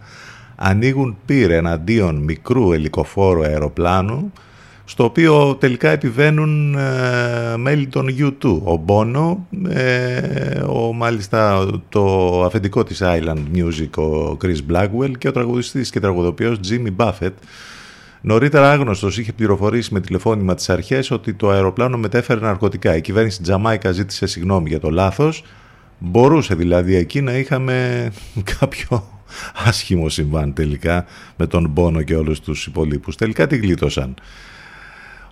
ανοίγουν 0.62 1.16
πύρ 1.26 1.50
εναντίον 1.50 2.16
μικρού 2.16 2.72
ελικοφόρου 2.72 3.42
αεροπλάνου 3.42 4.32
στο 4.84 5.04
οποίο 5.04 5.54
τελικά 5.54 5.90
επιβαίνουν 5.90 6.74
ε, 6.74 7.56
μέλη 7.56 7.86
των 7.86 8.06
U2. 8.18 8.60
Ο 8.64 8.84
Bono, 8.86 9.36
ε, 9.68 10.60
ο, 10.60 10.92
μάλιστα 10.92 11.66
το 11.88 12.44
αφεντικό 12.44 12.82
της 12.82 13.02
Island 13.04 13.42
Music, 13.54 14.02
ο 14.02 14.36
Chris 14.42 14.72
Blackwell 14.72 15.10
και 15.18 15.28
ο 15.28 15.32
τραγουδιστής 15.32 15.90
και 15.90 16.00
τραγουδοποιός 16.00 16.60
Jimmy 16.68 16.96
Buffett. 16.96 17.32
Νωρίτερα 18.20 18.70
άγνωστος 18.70 19.18
είχε 19.18 19.32
πληροφορήσει 19.32 19.94
με 19.94 20.00
τηλεφώνημα 20.00 20.54
τις 20.54 20.70
αρχές 20.70 21.10
ότι 21.10 21.34
το 21.34 21.50
αεροπλάνο 21.50 21.98
μετέφερε 21.98 22.40
ναρκωτικά. 22.40 22.96
Η 22.96 23.00
κυβέρνηση 23.00 23.42
Τζαμάικας 23.42 23.94
ζήτησε 23.94 24.26
συγγνώμη 24.26 24.68
για 24.68 24.80
το 24.80 24.90
λάθος. 24.90 25.44
Μπορούσε 25.98 26.54
δηλαδή 26.54 26.94
εκεί 26.94 27.20
να 27.20 27.32
είχαμε 27.32 28.08
κάποιο 28.58 29.19
άσχημο 29.66 30.08
συμβάν 30.08 30.52
τελικά 30.52 31.04
με 31.36 31.46
τον 31.46 31.72
Μπόνο 31.72 32.02
και 32.02 32.16
όλους 32.16 32.40
τους 32.40 32.66
υπόλοιπους. 32.66 33.16
Τελικά 33.16 33.46
τη 33.46 33.56
γλίτωσαν. 33.56 34.14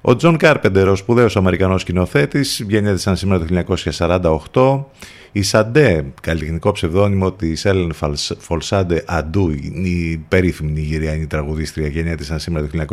Ο 0.00 0.16
Τζον 0.16 0.36
Κάρπεντερ, 0.36 0.88
ο 0.88 0.96
σπουδαίος 0.96 1.36
Αμερικανός 1.36 1.80
σκηνοθέτης, 1.80 2.64
γεννιέται 2.68 2.98
σαν 2.98 3.16
σήμερα 3.16 3.44
το 3.44 3.44
1948. 3.44 4.84
Η 5.32 5.42
Σαντέ, 5.42 6.04
καλλιτεχνικό 6.22 6.72
ψευδόνυμο 6.72 7.32
της 7.32 7.64
Έλεν 7.64 7.92
Φολασάντε 8.38 9.04
Αντού, 9.06 9.50
η 9.50 10.24
περίφημη 10.28 10.70
Νιγηριανή 10.70 11.26
τραγουδίστρια, 11.26 11.88
γεννιέται 11.88 12.24
σαν 12.24 12.38
σήμερα 12.38 12.66
το 12.66 12.84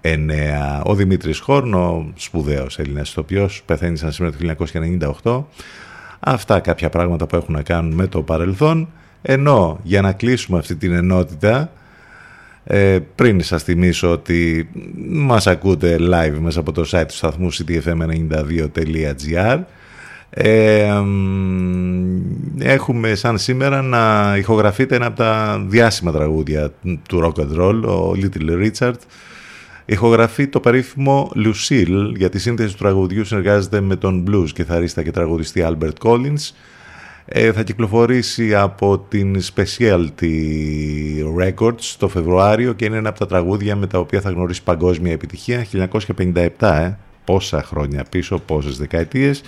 1959. 0.00 0.82
Ο 0.84 0.94
Δημήτρης 0.94 1.38
Χορν, 1.38 2.01
ο 2.01 2.12
σπουδαίος 2.14 2.78
Έλληνας 2.78 3.10
ηθοποιός, 3.10 3.62
πεθαίνει 3.66 3.96
σαν 3.96 4.12
σήμερα 4.12 4.36
το 4.36 4.38
1998. 5.22 5.46
Αυτά 6.20 6.60
κάποια 6.60 6.88
πράγματα 6.88 7.26
που 7.26 7.36
έχουν 7.36 7.54
να 7.54 7.62
κάνουν 7.62 7.94
με 7.94 8.06
το 8.06 8.22
παρελθόν. 8.22 8.88
Ενώ 9.30 9.80
για 9.82 10.00
να 10.00 10.12
κλείσουμε 10.12 10.58
αυτή 10.58 10.76
την 10.76 10.92
ενότητα 10.92 11.72
ε, 12.64 12.98
πριν 13.14 13.42
σας 13.42 13.62
θυμίσω 13.62 14.10
ότι 14.10 14.68
μας 15.08 15.46
ακούτε 15.46 15.96
live 16.00 16.36
μέσα 16.40 16.60
από 16.60 16.72
το 16.72 16.88
site 16.90 17.04
του 17.08 17.14
σταθμού 17.14 17.52
ctfm92.gr 17.52 19.58
ε, 20.30 20.92
έχουμε 22.58 23.14
σαν 23.14 23.38
σήμερα 23.38 23.82
να 23.82 24.34
ηχογραφείτε 24.36 24.96
ένα 24.96 25.06
από 25.06 25.16
τα 25.16 25.62
διάσημα 25.68 26.12
τραγούδια 26.12 26.72
του 27.08 27.20
rock 27.24 27.34
and 27.40 27.60
roll, 27.60 27.82
ο 27.82 28.12
Little 28.12 28.70
Richard. 28.70 28.98
Ηχογραφεί 29.84 30.46
το 30.46 30.60
περίφημο 30.60 31.32
Lucille 31.34 32.12
για 32.16 32.28
τη 32.28 32.38
σύνθεση 32.38 32.72
του 32.72 32.78
τραγουδιού 32.78 33.24
συνεργάζεται 33.24 33.80
με 33.80 33.96
τον 33.96 34.24
blues 34.28 34.48
και 34.52 34.64
θαρίστα 34.64 35.02
και 35.02 35.10
τραγουδιστή 35.10 35.66
Albert 35.66 35.92
Collins 36.02 36.50
ε, 37.30 37.52
θα 37.52 37.62
κυκλοφορήσει 37.62 38.54
από 38.54 38.98
την 38.98 39.40
Specialty 39.54 40.34
Records 41.40 41.94
το 41.98 42.08
Φεβρουάριο 42.08 42.72
και 42.72 42.84
είναι 42.84 42.96
ένα 42.96 43.08
από 43.08 43.18
τα 43.18 43.26
τραγούδια 43.26 43.76
με 43.76 43.86
τα 43.86 43.98
οποία 43.98 44.20
θα 44.20 44.30
γνωρίσει 44.30 44.62
παγκόσμια 44.62 45.12
επιτυχία 45.12 45.66
1957, 45.72 46.50
ε, 46.58 46.96
πόσα 47.24 47.62
χρόνια 47.62 48.04
πίσω, 48.10 48.38
πόσες 48.38 48.78
δεκαετίες 48.78 49.42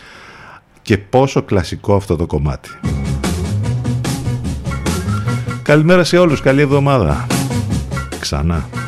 και 0.83 0.99
πόσο 0.99 1.43
κλασικό 1.43 1.95
αυτό 1.95 2.17
το 2.17 2.27
κομμάτι. 2.27 2.71
Καλημέρα 5.63 6.05
σε 6.05 6.19
όλους, 6.19 6.41
καλή 6.41 6.61
εβδομάδα. 6.61 7.27
Ξανά. 8.21 8.80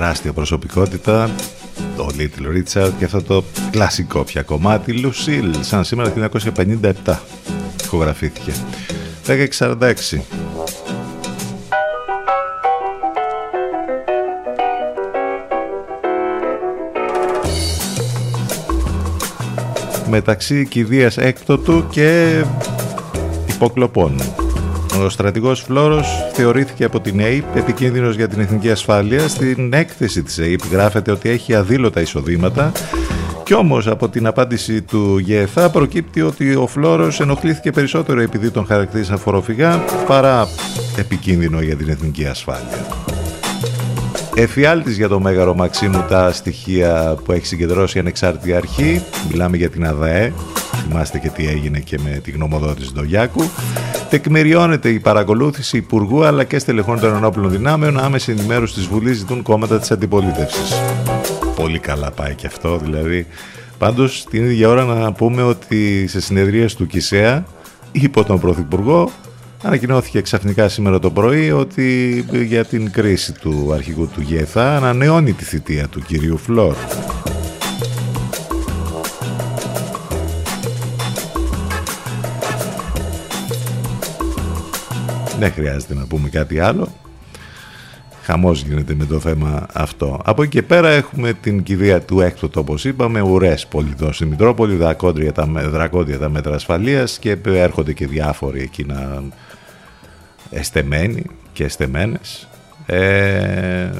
Τεράστια 0.00 0.32
προσωπικότητα 0.32 1.30
το 1.96 2.10
Little 2.18 2.56
Richard 2.56 2.90
και 2.98 3.04
αυτό 3.04 3.22
το 3.22 3.44
κλασικό 3.70 4.24
πια 4.24 4.42
κομμάτι 4.42 5.02
Lucille 5.04 5.54
σαν 5.60 5.84
σήμερα 5.84 6.12
το 6.12 6.40
1957 7.04 7.16
ηχογραφήθηκε 7.84 8.52
1046 9.26 10.18
μεταξύ 20.08 20.66
κηδείας 20.66 21.16
έκτοτου 21.16 21.86
και 21.90 22.42
υποκλοπών. 23.48 24.39
Ο 25.04 25.08
στρατηγός 25.08 25.60
Φλόρος 25.60 26.08
θεωρήθηκε 26.32 26.84
από 26.84 27.00
την 27.00 27.20
ΑΕΠ 27.20 27.56
επικίνδυνος 27.56 28.16
για 28.16 28.28
την 28.28 28.40
εθνική 28.40 28.70
ασφάλεια. 28.70 29.28
Στην 29.28 29.72
έκθεση 29.72 30.22
της 30.22 30.38
ΑΕΠ 30.38 30.60
γράφεται 30.70 31.10
ότι 31.10 31.28
έχει 31.28 31.54
αδήλωτα 31.54 32.00
εισοδήματα 32.00 32.72
κι 33.50 33.56
όμως 33.56 33.86
από 33.86 34.08
την 34.08 34.26
απάντηση 34.26 34.82
του 34.82 35.18
ΓΕΘΑ 35.18 35.70
προκύπτει 35.70 36.20
ότι 36.22 36.54
ο 36.54 36.66
Φλόρος 36.66 37.20
ενοχλήθηκε 37.20 37.70
περισσότερο 37.70 38.20
επειδή 38.20 38.50
τον 38.50 38.66
χαρακτήρισαν 38.66 39.18
φοροφυγά 39.18 39.84
παρά 40.06 40.48
επικίνδυνο 40.96 41.60
για 41.60 41.76
την 41.76 41.88
εθνική 41.88 42.26
ασφάλεια. 42.26 42.86
Εφιάλτης 44.34 44.96
για 44.96 45.08
το 45.08 45.20
Μέγαρο 45.20 45.54
Μαξίμου 45.54 46.04
τα 46.08 46.32
στοιχεία 46.32 47.16
που 47.24 47.32
έχει 47.32 47.46
συγκεντρώσει 47.46 47.96
η 47.96 48.00
Ανεξάρτητη 48.00 48.54
Αρχή. 48.54 49.02
Μιλάμε 49.30 49.56
για 49.56 49.70
την 49.70 49.86
ΑΔΑΕ. 49.86 50.32
Θυμάστε 50.88 51.18
και 51.18 51.28
τι 51.28 51.48
έγινε 51.48 51.78
και 51.78 51.98
με 52.04 52.10
τη 52.10 52.30
γνωμοδότηση 52.30 52.92
του 52.92 53.04
Γιάκου. 53.04 53.50
Τεκμηριώνεται 54.10 54.88
η 54.88 55.00
παρακολούθηση 55.00 55.76
Υπουργού 55.76 56.24
αλλά 56.24 56.44
και 56.44 56.58
στελεχών 56.58 57.00
των 57.00 57.14
ενόπλων 57.14 57.50
δυνάμεων. 57.50 57.98
Άμεση 58.00 58.30
ενημέρωση 58.30 58.74
της 58.74 58.86
Βουλής 58.86 59.16
ζητούν 59.16 59.42
κόμματα 59.42 59.78
της 59.78 59.90
αντιπολίτευσης. 59.90 60.74
πολύ 61.56 61.78
καλά 61.78 62.10
πάει 62.10 62.34
και 62.34 62.46
αυτό 62.46 62.78
δηλαδή. 62.78 63.26
Πάντως 63.78 64.24
την 64.30 64.44
ίδια 64.44 64.68
ώρα 64.68 64.84
να 64.84 65.12
πούμε 65.12 65.42
ότι 65.42 66.06
σε 66.06 66.20
συνεδρίες 66.20 66.74
του 66.74 66.86
ΚΙΣΕΑ 66.86 67.44
υπό 67.92 68.24
τον 68.24 68.40
Πρωθυπουργό 68.40 69.10
ανακοινώθηκε 69.62 70.20
ξαφνικά 70.20 70.68
σήμερα 70.68 70.98
το 70.98 71.10
πρωί 71.10 71.50
ότι 71.50 72.24
για 72.46 72.64
την 72.64 72.90
κρίση 72.90 73.32
του 73.32 73.70
αρχηγού 73.74 74.08
του 74.14 74.20
ΓΕΘΑ 74.20 74.76
ανανεώνει 74.76 75.32
τη 75.32 75.44
θητεία 75.44 75.88
του 75.88 76.00
κυρίου 76.00 76.36
Φλόρ. 76.36 76.74
Δεν 85.40 85.52
χρειάζεται 85.52 85.94
να 85.94 86.06
πούμε 86.06 86.28
κάτι 86.28 86.60
άλλο. 86.60 86.88
Χαμός 88.22 88.62
γίνεται 88.62 88.94
με 88.94 89.04
το 89.04 89.20
θέμα 89.20 89.66
αυτό. 89.72 90.20
Από 90.24 90.42
εκεί 90.42 90.50
και 90.50 90.62
πέρα 90.62 90.88
έχουμε 90.88 91.32
την 91.32 91.62
κηδεία 91.62 92.00
του 92.00 92.20
έκτοτο 92.20 92.60
όπως 92.60 92.84
είπαμε, 92.84 93.20
ουρές 93.20 93.68
εδώ 93.92 94.12
στη 94.12 94.26
Μητρόπολη, 94.26 94.74
δρακόντια 94.76 95.32
τα, 95.32 95.46
δρακόντια 95.46 96.18
τα 96.18 96.28
μέτρα 96.28 96.54
ασφαλείας 96.54 97.18
και 97.18 97.36
έρχονται 97.44 97.92
και 97.92 98.06
διάφοροι 98.06 98.60
εκεί 98.60 98.84
να 98.84 99.22
εστεμένοι 100.50 101.24
και 101.52 101.64
εστεμένες. 101.64 102.48
Ε, 102.86 103.90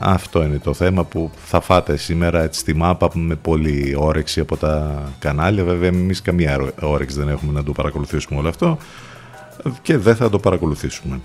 αυτό 0.00 0.42
είναι 0.42 0.58
το 0.58 0.74
θέμα 0.74 1.04
που 1.04 1.30
θα 1.44 1.60
φάτε 1.60 1.96
σήμερα 1.96 2.42
έτσι, 2.42 2.60
στη 2.60 2.74
μάπα 2.74 3.10
με 3.14 3.34
πολύ 3.34 3.94
όρεξη 3.98 4.40
από 4.40 4.56
τα 4.56 5.02
κανάλια. 5.18 5.64
Βέβαια 5.64 5.88
εμείς 5.88 6.22
καμία 6.22 6.72
όρεξη 6.80 7.18
δεν 7.18 7.28
έχουμε 7.28 7.52
να 7.52 7.62
το 7.62 7.72
παρακολουθήσουμε 7.72 8.38
όλο 8.38 8.48
αυτό 8.48 8.78
και 9.82 9.98
δεν 9.98 10.16
θα 10.16 10.30
το 10.30 10.38
παρακολουθήσουμε. 10.38 11.20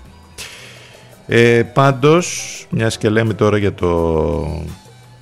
Ε, 1.26 1.62
πάντως, 1.62 2.66
μιας 2.70 2.98
και 2.98 3.08
λέμε 3.08 3.34
τώρα 3.34 3.58
για 3.58 3.74
το, 3.74 4.64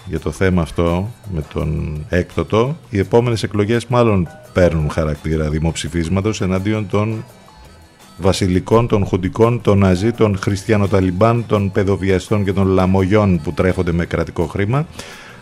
για 0.06 0.20
το 0.20 0.30
θέμα 0.30 0.62
αυτό 0.62 1.10
με 1.32 1.44
τον 1.52 1.98
έκτοτο, 2.08 2.76
οι 2.90 2.98
επόμενες 2.98 3.42
εκλογές 3.42 3.86
μάλλον 3.86 4.28
παίρνουν 4.52 4.90
χαρακτήρα 4.90 5.48
δημοψηφίσματος 5.48 6.40
εναντίον 6.40 6.88
των 6.88 7.24
βασιλικών, 8.16 8.88
των 8.88 9.06
χουντικών, 9.06 9.60
των 9.60 9.78
ναζί, 9.78 10.12
των 10.12 10.38
χριστιανοταλιμπάν, 10.38 11.44
των 11.46 11.72
παιδοβιαστών 11.72 12.44
και 12.44 12.52
των 12.52 12.66
λαμογιών 12.66 13.40
που 13.42 13.52
τρέφονται 13.52 13.92
με 13.92 14.04
κρατικό 14.04 14.46
χρήμα. 14.46 14.86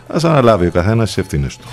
Ας 0.07 0.23
αναλάβει 0.23 0.67
ο 0.67 0.71
καθένας 0.71 1.07
τις 1.07 1.17
ευθύνες 1.17 1.57
του. 1.57 1.67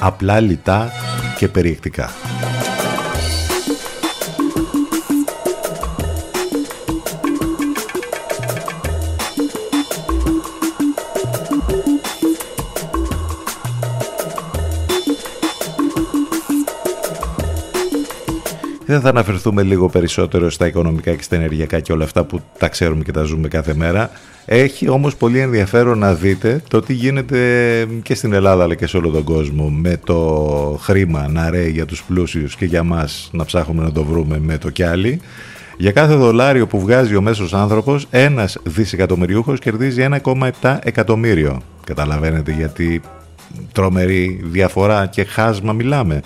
Απλά, 0.00 0.40
λιτά 0.40 0.90
και 1.38 1.48
περιεκτικά. 1.48 2.10
Δεν 18.90 19.00
θα 19.00 19.08
αναφερθούμε 19.08 19.62
λίγο 19.62 19.88
περισσότερο 19.88 20.50
στα 20.50 20.66
οικονομικά 20.66 21.14
και 21.14 21.22
στα 21.22 21.36
ενεργειακά 21.36 21.80
και 21.80 21.92
όλα 21.92 22.04
αυτά 22.04 22.24
που 22.24 22.40
τα 22.58 22.68
ξέρουμε 22.68 23.02
και 23.02 23.12
τα 23.12 23.22
ζούμε 23.22 23.48
κάθε 23.48 23.74
μέρα. 23.74 24.10
Έχει 24.44 24.88
όμως 24.88 25.16
πολύ 25.16 25.38
ενδιαφέρον 25.38 25.98
να 25.98 26.14
δείτε 26.14 26.62
το 26.68 26.80
τι 26.80 26.92
γίνεται 26.92 27.38
και 28.02 28.14
στην 28.14 28.32
Ελλάδα 28.32 28.62
αλλά 28.62 28.74
και 28.74 28.86
σε 28.86 28.96
όλο 28.96 29.10
τον 29.10 29.24
κόσμο 29.24 29.68
με 29.68 30.00
το 30.04 30.78
χρήμα 30.82 31.28
να 31.28 31.50
ρέει 31.50 31.70
για 31.70 31.86
τους 31.86 32.02
πλούσιους 32.02 32.56
και 32.56 32.64
για 32.64 32.82
μας 32.82 33.30
να 33.32 33.44
ψάχνουμε 33.44 33.82
να 33.82 33.92
το 33.92 34.04
βρούμε 34.04 34.38
με 34.38 34.58
το 34.58 34.70
κιάλι. 34.70 35.20
Για 35.78 35.92
κάθε 35.92 36.14
δολάριο 36.14 36.66
που 36.66 36.80
βγάζει 36.80 37.16
ο 37.16 37.20
μέσος 37.20 37.54
άνθρωπος, 37.54 38.06
ένας 38.10 38.58
δισεκατομμυριούχος 38.62 39.58
κερδίζει 39.58 40.06
1,7 40.62 40.78
εκατομμύριο. 40.82 41.62
Καταλαβαίνετε 41.84 42.52
γιατί 42.52 43.00
τρομερή 43.72 44.40
διαφορά 44.44 45.06
και 45.06 45.24
χάσμα 45.24 45.72
μιλάμε. 45.72 46.20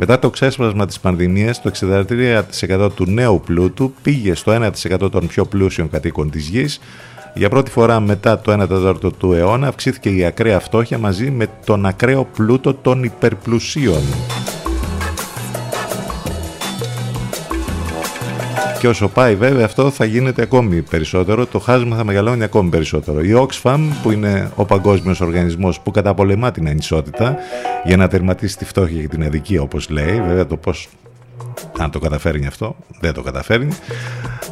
Μετά 0.00 0.18
το 0.18 0.30
ξέσπασμα 0.30 0.86
της 0.86 1.00
πανδημίας, 1.00 1.62
το 1.62 1.68
63% 1.68 2.90
του 2.94 3.04
νέου 3.06 3.40
πλούτου 3.46 3.92
πήγε 4.02 4.34
στο 4.34 4.52
1% 4.52 5.10
των 5.10 5.26
πιο 5.26 5.44
πλούσιων 5.44 5.90
κατοίκων 5.90 6.30
της 6.30 6.48
γης. 6.48 6.80
Για 7.34 7.48
πρώτη 7.48 7.70
φορά 7.70 8.00
μετά 8.00 8.38
το 8.38 8.52
1 8.52 8.68
τέταρτο 8.68 9.10
του 9.10 9.32
αιώνα 9.32 9.68
αυξήθηκε 9.68 10.08
η 10.08 10.24
ακραία 10.24 10.60
φτώχεια 10.60 10.98
μαζί 10.98 11.30
με 11.30 11.46
τον 11.64 11.86
ακραίο 11.86 12.24
πλούτο 12.24 12.74
των 12.74 13.02
υπερπλουσίων. 13.04 14.02
Και 18.78 18.88
όσο 18.88 19.08
πάει 19.08 19.34
βέβαια 19.34 19.64
αυτό 19.64 19.90
θα 19.90 20.04
γίνεται 20.04 20.42
ακόμη 20.42 20.82
περισσότερο, 20.82 21.46
το 21.46 21.58
χάσμα 21.58 21.96
θα 21.96 22.04
μεγαλώνει 22.04 22.44
ακόμη 22.44 22.70
περισσότερο. 22.70 23.20
Η 23.20 23.46
Oxfam 23.46 23.80
που 24.02 24.10
είναι 24.10 24.50
ο 24.54 24.64
παγκόσμιος 24.64 25.20
οργανισμός 25.20 25.80
που 25.80 25.90
καταπολεμά 25.90 26.50
την 26.50 26.68
ανισότητα 26.68 27.36
για 27.84 27.96
να 27.96 28.08
τερματίσει 28.08 28.56
τη 28.56 28.64
φτώχεια 28.64 29.00
και 29.00 29.08
την 29.08 29.24
αδικία 29.24 29.62
όπως 29.62 29.88
λέει, 29.88 30.20
βέβαια 30.20 30.46
το 30.46 30.56
πώς 30.56 30.88
αν 31.78 31.90
το 31.90 31.98
καταφέρνει 31.98 32.46
αυτό, 32.46 32.76
δεν 33.00 33.12
το 33.12 33.22
καταφέρνει, 33.22 33.72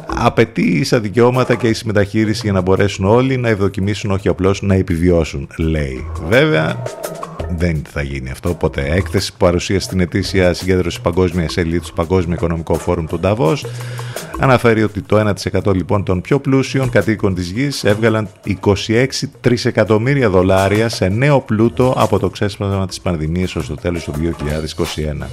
απαιτεί 0.07 0.61
ίσα 0.61 0.99
δικαιώματα 0.99 1.55
και 1.55 1.67
ίση 1.67 1.85
μεταχείριση 1.85 2.41
για 2.43 2.51
να 2.51 2.61
μπορέσουν 2.61 3.05
όλοι 3.05 3.37
να 3.37 3.49
ευδοκιμήσουν, 3.49 4.11
όχι 4.11 4.27
απλώς 4.27 4.61
να 4.61 4.75
επιβιώσουν, 4.75 5.47
λέει. 5.57 6.05
Βέβαια, 6.27 6.83
δεν 7.49 7.81
θα 7.89 8.01
γίνει 8.01 8.29
αυτό. 8.29 8.49
Οπότε, 8.49 8.85
έκθεση 8.89 9.31
που 9.31 9.37
παρουσίασε 9.37 9.85
στην 9.85 9.99
ετήσια 9.99 10.53
συγκέντρωση 10.53 11.01
παγκόσμιας 11.01 11.57
ελίτ 11.57 11.85
του 11.85 11.93
Παγκόσμιο 11.93 12.35
Οικονομικό 12.35 12.73
Φόρουμ 12.73 13.05
του 13.05 13.19
Νταβός 13.19 13.65
αναφέρει 14.39 14.83
ότι 14.83 15.01
το 15.01 15.33
1% 15.63 15.75
λοιπόν 15.75 16.03
των 16.03 16.21
πιο 16.21 16.39
πλούσιων 16.39 16.89
κατοίκων 16.89 17.35
της 17.35 17.49
γης 17.49 17.83
έβγαλαν 17.83 18.29
26 18.65 19.07
τρισεκατομμύρια 19.41 20.29
δολάρια 20.29 20.89
σε 20.89 21.07
νέο 21.07 21.39
πλούτο 21.39 21.93
από 21.97 22.19
το 22.19 22.29
ξέσπασμα 22.29 22.87
της 22.87 23.01
πανδημίας 23.01 23.55
ως 23.55 23.67
το 23.67 23.75
τέλος 23.75 24.03
του 24.03 24.13
2021. 25.21 25.27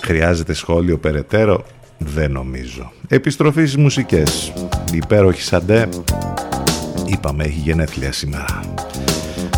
Χρειάζεται 0.00 0.52
σχόλιο 0.52 0.98
περαιτέρω; 0.98 1.64
Δεν 1.98 2.32
νομίζω. 2.32 2.92
Επιστροφή 3.08 3.60
στις 3.60 3.76
μουσικές. 3.76 4.52
Η 4.92 4.96
υπέροχη 4.96 5.42
Σαντέ, 5.42 5.88
είπαμε, 7.06 7.44
έχει 7.44 7.58
γενέθλια 7.58 8.12
σήμερα. 8.12 8.60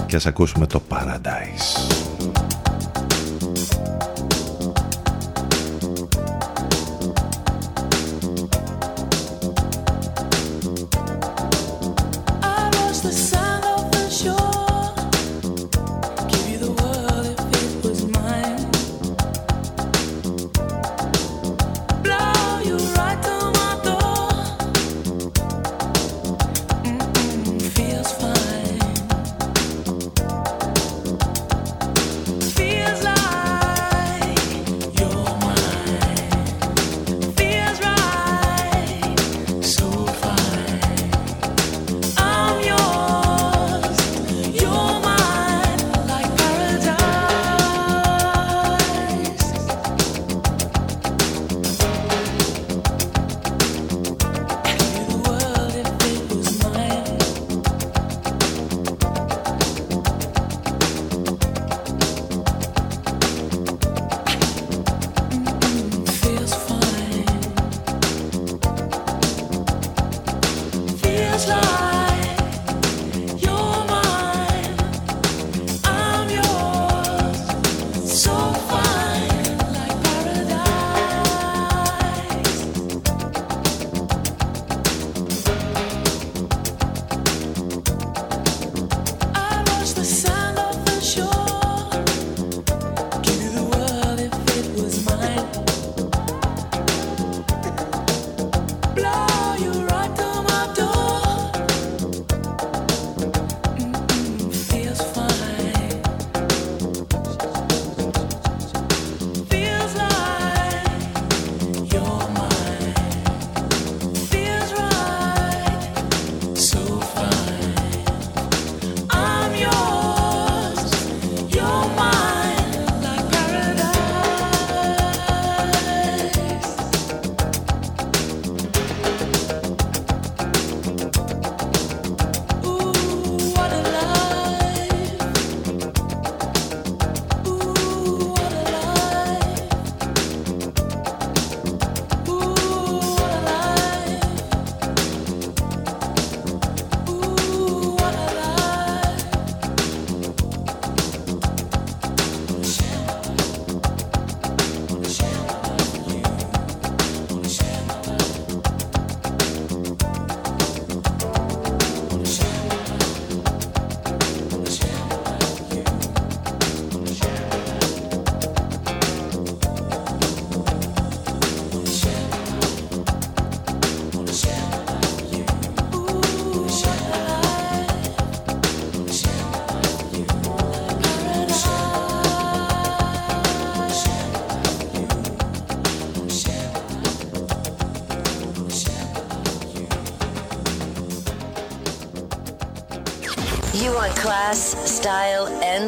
Και 0.06 0.16
ας 0.16 0.26
ακούσουμε 0.26 0.66
το 0.66 0.82
Paradise. 0.88 2.35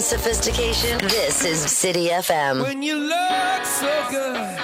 Sophistication. 0.08 0.96
This 1.06 1.44
is 1.44 1.60
City 1.60 2.08
FM. 2.08 2.62
When 2.62 2.82
you 2.82 2.96
look 2.96 3.66
so 3.66 4.06
good, 4.08 4.57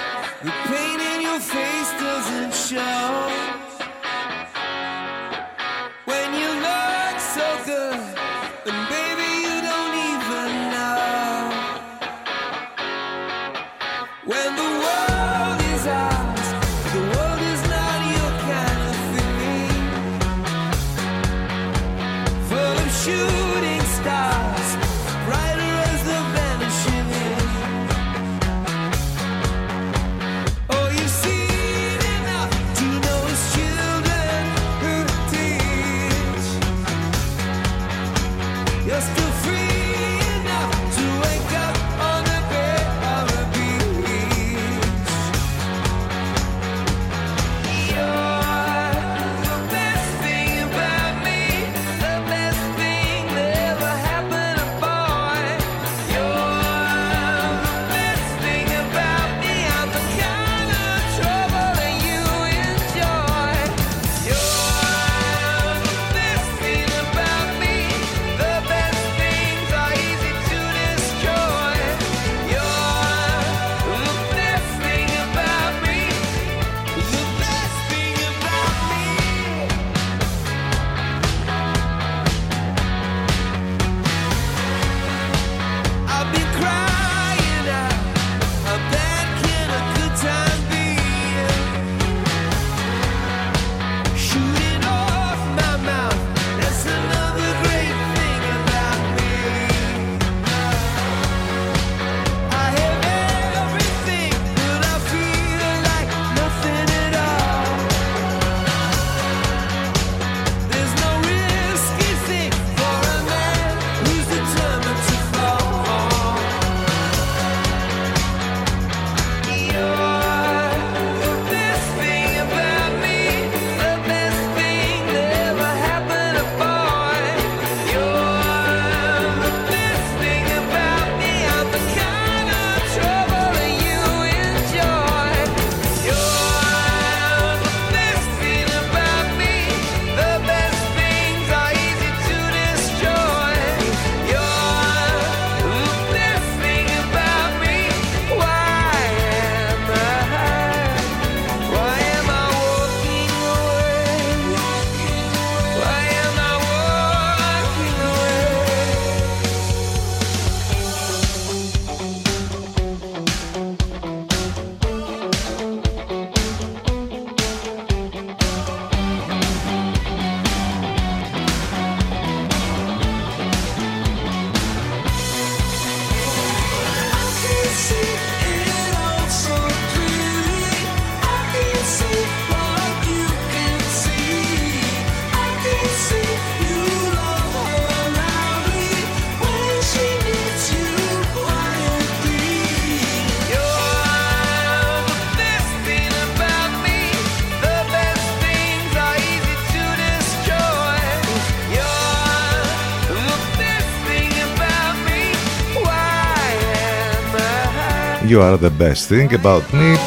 You 208.35 208.41
are 208.41 208.57
the 208.57 208.75
best 208.83 209.07
thing 209.09 209.29
about 209.41 209.63
me, 209.71 209.97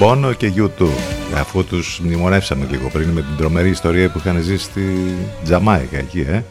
Bono 0.00 0.32
και 0.36 0.52
U2. 0.56 0.86
Αφού 1.34 1.64
τους 1.64 2.00
μνημονεύσαμε 2.02 2.66
λίγο 2.70 2.88
πριν 2.88 3.08
με 3.08 3.20
την 3.20 3.36
τρομερή 3.36 3.68
ιστορία 3.68 4.10
που 4.10 4.18
είχαν 4.18 4.42
ζήσει 4.42 4.64
στη 4.64 4.82
Τζαμάικα 5.44 5.98
εκεί, 5.98 6.20
ε. 6.20 6.42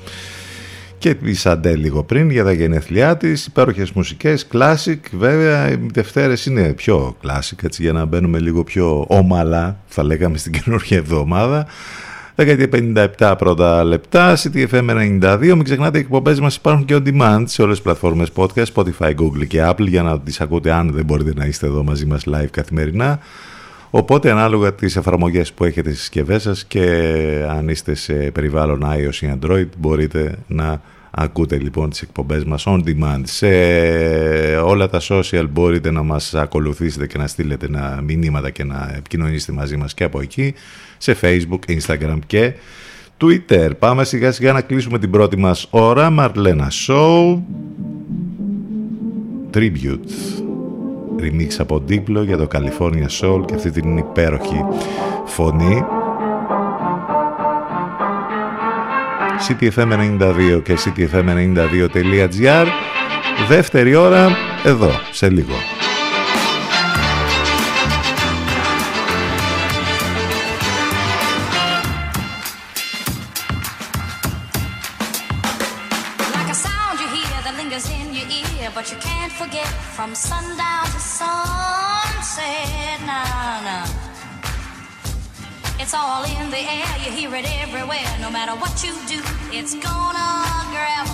Και 0.98 1.16
η 1.24 1.34
Σαντέ 1.34 1.76
λίγο 1.76 2.04
πριν 2.04 2.30
για 2.30 2.44
τα 2.44 2.52
γενέθλιά 2.52 3.18
της, 3.18 3.46
υπέροχες 3.46 3.92
μουσικές, 3.92 4.48
classic. 4.54 5.00
Βέβαια, 5.12 5.72
οι 5.72 5.80
Δευτέρες 5.94 6.46
είναι 6.46 6.74
πιο 6.74 7.18
classic, 7.24 7.64
έτσι 7.64 7.82
για 7.82 7.92
να 7.92 8.06
μπαίνουμε 8.06 8.40
λίγο 8.40 8.64
πιο 8.64 9.06
ομαλά, 9.08 9.80
θα 9.88 10.04
λέγαμε 10.04 10.38
στην 10.38 10.52
καινούργια 10.52 10.98
εβδομάδα. 10.98 11.68
Δεκαετία 12.46 13.08
57 13.20 13.36
πρώτα 13.38 13.84
λεπτά, 13.84 14.36
CTFM92. 14.38 15.38
Μην 15.42 15.64
ξεχνάτε, 15.64 15.98
οι 15.98 16.02
εκπομπές 16.02 16.40
μας 16.40 16.56
υπάρχουν 16.56 16.86
και 16.86 16.96
on 16.96 17.08
demand 17.08 17.44
σε 17.46 17.62
όλες 17.62 17.76
τις 17.76 17.84
πλατφόρμες 17.84 18.32
podcast, 18.36 18.66
Spotify, 18.74 19.16
Google 19.16 19.48
και 19.48 19.64
Apple 19.66 19.88
για 19.88 20.04
να 20.04 20.20
τις 20.20 20.42
ακούτε 20.42 20.72
αν 20.72 20.92
δεν 20.92 21.06
μπορείτε 21.06 21.34
να 21.36 21.46
είστε 21.46 21.68
εδώ 21.68 21.84
μαζί 21.84 22.06
μας 22.06 22.24
live 22.28 22.50
καθημερινά. 22.52 23.20
Οπότε 23.90 24.32
ανάλογα 24.32 24.74
τις 24.74 24.96
εφαρμογές 24.96 25.54
που 25.54 25.64
έχετε 25.64 25.90
στις 25.90 26.02
συσκευές 26.02 26.42
σας 26.42 26.66
και 26.66 26.86
αν 27.50 27.70
είστε 27.70 27.96
σε 27.96 28.14
περιβάλλον 28.14 28.86
iOS 28.86 29.16
ή 29.16 29.32
Android 29.40 29.68
μπορείτε 29.78 30.36
να 30.48 30.82
ακούτε 31.12 31.58
λοιπόν 31.58 31.90
τις 31.90 32.02
εκπομπές 32.02 32.44
μας 32.44 32.64
on 32.68 32.84
demand. 32.86 33.22
Σε 33.24 33.48
όλα 34.58 34.90
τα 34.90 35.02
social 35.10 35.46
μπορείτε 35.50 35.92
να 35.92 36.04
μας 36.04 36.34
ακολουθήσετε 36.36 37.08
και 37.08 37.18
να 37.18 37.28
στείλετε 37.28 37.66
ένα 37.66 38.02
μηνύματα 38.04 38.50
και 38.50 38.64
να 38.64 38.94
επικοινωνήσετε 38.98 39.52
μαζί 39.52 39.78
μας 39.78 39.94
και 39.94 40.04
από 40.04 40.22
εκεί 40.22 40.54
σε 40.98 41.18
Facebook, 41.22 41.60
Instagram 41.68 42.20
και 42.28 42.54
Twitter. 43.22 43.72
Πάμε 43.80 44.04
σιγά 44.04 44.32
σιγά 44.32 44.52
να 44.54 44.62
κλείσουμε 44.62 45.00
την 45.00 45.10
πρώτη 45.10 45.38
μας 45.38 45.68
ώρα. 45.70 46.10
Μαρλένα 46.10 46.72
Show 46.88 47.40
Tribute 49.54 50.42
remix 51.22 51.56
από 51.58 51.84
Diplo 51.90 52.24
για 52.26 52.38
το 52.38 52.48
California 52.54 53.08
Soul 53.22 53.42
και 53.46 53.56
αυτή 53.56 53.72
την 53.72 53.98
υπέροχη 53.98 54.66
φωνή 55.26 55.84
ctfm92 59.48 60.62
και 60.64 60.78
ctfm92.gr 60.86 62.68
δεύτερη 63.50 63.96
ώρα 63.96 64.30
εδώ 64.64 64.92
σε 65.12 65.30
λίγο 65.30 65.54
matter 88.32 88.56
what 88.56 88.82
you 88.84 88.94
do, 89.08 89.20
it's 89.52 89.74
gonna 89.76 90.70
grab 90.72 91.11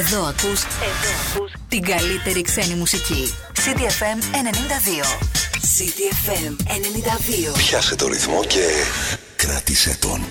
Εδώ 0.00 0.24
ακούς, 0.24 0.62
εδώ 0.64 1.10
ακούς 1.30 1.52
την 1.68 1.82
καλύτερη 1.82 2.42
ξένη 2.42 2.74
μουσική. 2.74 3.34
CDFM 3.56 4.18
92. 4.22 5.04
CDFM 5.76 6.50
92. 7.52 7.56
Πιάσε 7.56 7.96
το 7.96 8.06
ρυθμό 8.06 8.44
και 8.44 8.66
κράτησε 9.36 9.96
τον. 10.00 10.24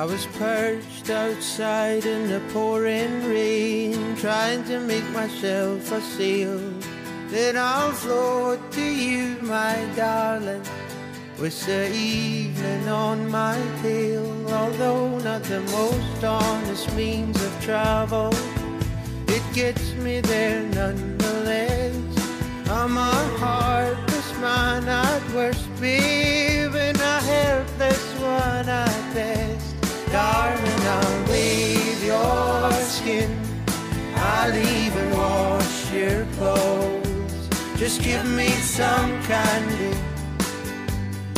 I 0.00 0.04
was 0.12 0.24
perched 0.40 1.08
outside 1.24 2.04
in 2.14 2.22
the 2.32 2.42
pouring 2.52 3.14
rain, 3.34 3.94
trying 4.24 4.62
to 4.70 4.76
make 4.92 5.08
myself 5.20 5.80
a 5.98 6.00
sail. 6.14 6.60
Then 7.32 7.56
I'll 7.56 7.92
float 8.04 8.60
to 8.78 8.86
you, 9.04 9.36
my 9.42 9.76
darling, 9.96 10.45
with 11.38 11.66
the 11.66 11.92
evening 11.94 12.88
on 12.88 13.30
my 13.30 13.58
tail. 13.82 14.24
Although 14.52 15.18
not 15.18 15.42
the 15.44 15.60
most 15.60 16.24
honest 16.24 16.92
means 16.94 17.36
of 17.42 17.52
travel, 17.60 18.32
it 19.28 19.42
gets 19.52 19.92
me 19.94 20.20
there 20.20 20.62
nonetheless. 20.68 21.94
I'm 22.68 22.96
a 22.96 23.14
heartless 23.38 24.38
man 24.40 24.88
at 24.88 25.22
worst, 25.34 25.68
and 25.82 27.00
a 27.00 27.20
helpless 27.20 28.14
one 28.20 28.68
at 28.68 29.14
best. 29.14 29.74
Darling, 30.10 30.82
I'll 30.96 31.22
leave 31.28 32.02
your 32.04 32.72
skin. 32.82 33.38
I'll 34.14 34.56
even 34.56 35.10
wash 35.10 35.92
your 35.92 36.24
clothes. 36.36 37.48
Just 37.76 38.02
give 38.02 38.24
me 38.24 38.48
some 38.48 39.22
candy 39.24 40.05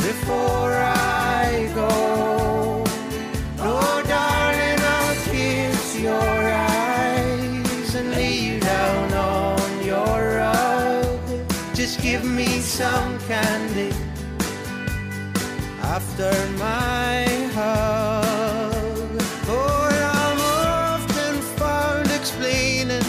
before 0.09 0.73
I 0.73 1.69
go. 1.75 2.83
Oh, 3.59 3.95
darling, 4.15 4.81
I'll 4.97 5.15
kiss 5.29 5.99
your 6.07 6.31
eyes 6.73 7.93
and 7.93 8.09
lay 8.17 8.33
you 8.47 8.59
down 8.59 9.13
on 9.13 9.69
your 9.91 10.17
rug. 10.41 11.19
Just 11.75 12.01
give 12.01 12.23
me 12.25 12.49
some 12.79 13.19
candy 13.29 13.93
after 15.95 16.33
my 16.57 17.17
hug. 17.57 19.11
Oh, 19.47 19.89
I'm 20.21 20.39
often 20.95 21.35
found 21.61 22.07
explaining, 22.19 23.07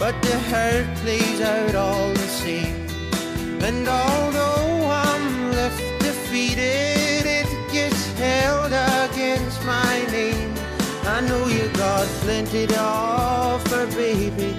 but 0.00 0.14
the 0.26 0.36
hurt 0.50 0.88
plays 1.02 1.40
out 1.40 1.74
all 1.76 2.08
the 2.12 2.30
same. 2.42 2.88
And 3.68 3.86
although 3.86 4.53
it 6.56 7.72
gets 7.72 8.06
held 8.18 8.72
against 8.72 9.64
my 9.64 10.06
name. 10.10 10.54
I 11.04 11.20
know 11.20 11.46
you 11.46 11.68
got 11.74 12.06
plenty 12.22 12.66
to 12.66 12.80
offer, 12.80 13.86
baby, 13.88 14.56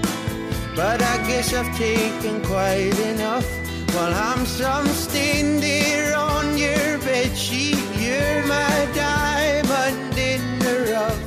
but 0.76 1.02
I 1.02 1.18
guess 1.28 1.54
I've 1.54 1.76
taken 1.78 2.44
quite 2.44 2.98
enough. 3.00 3.48
While 3.96 4.14
I'm 4.14 4.46
some 4.46 4.88
stain 4.88 5.62
there 5.62 6.18
on 6.18 6.58
your 6.58 7.00
bedsheet, 7.00 7.80
you're 8.04 8.46
my 8.46 8.78
diamond 8.94 10.18
in 10.18 10.60
the 10.60 10.92
rough. 10.92 11.24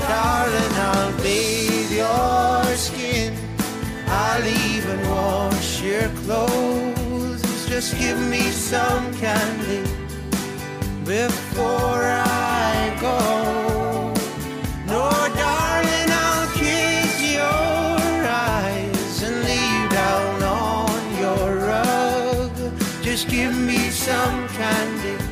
Darling, 0.00 0.74
I'll 0.88 1.12
bathe 1.22 1.90
your 1.90 2.76
skin. 2.76 3.34
I'll 4.06 4.46
even 4.46 5.00
wash 5.08 5.82
your 5.82 6.08
clothes. 6.22 7.42
Just 7.68 7.98
give 7.98 8.20
me 8.20 8.42
some 8.50 9.12
candy 9.14 10.03
before 11.04 12.02
I 12.02 12.96
go. 13.00 14.12
No, 14.86 15.10
darling, 15.36 16.10
I'll 16.10 16.50
kiss 16.54 17.32
your 17.32 18.26
eyes 18.26 19.22
and 19.22 19.90
down 19.90 20.42
on 20.42 21.16
your 21.20 21.56
rug. 21.56 22.50
Just 23.02 23.28
give 23.28 23.54
me 23.56 23.90
some 23.90 24.48
candy 24.48 25.22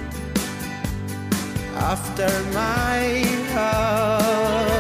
after 1.75 2.29
my 2.53 3.25
hug. 3.53 4.72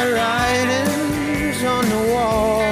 The 0.00 0.14
writing's 0.14 1.62
on 1.64 1.84
the 1.88 2.02
wall, 2.12 2.62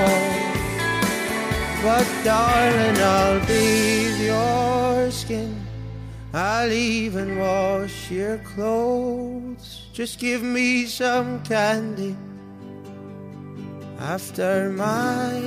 but 1.83 2.07
darling, 2.25 2.99
I'll 2.99 3.41
bathe 3.47 4.21
your 4.21 5.11
skin. 5.11 5.55
I'll 6.33 6.73
even 6.73 7.39
wash 7.39 8.11
your 8.11 8.39
clothes. 8.39 9.89
Just 9.93 10.19
give 10.19 10.43
me 10.43 10.87
some 10.87 11.43
candy 11.43 12.17
after 13.99 14.71
my 14.71 15.41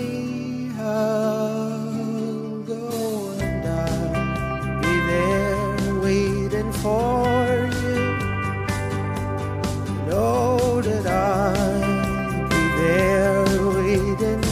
hug. 0.76 2.68
Oh, 2.70 3.38
and 3.42 3.66
I'll 3.68 4.82
be 4.82 4.96
there 5.12 5.96
waiting 6.02 6.72
for 6.74 7.70
you. 7.82 7.91
Know 10.12 10.82
that 10.82 11.07
I'll 11.07 12.49
be 12.49 12.64
there 12.82 13.45
waiting 13.78 14.51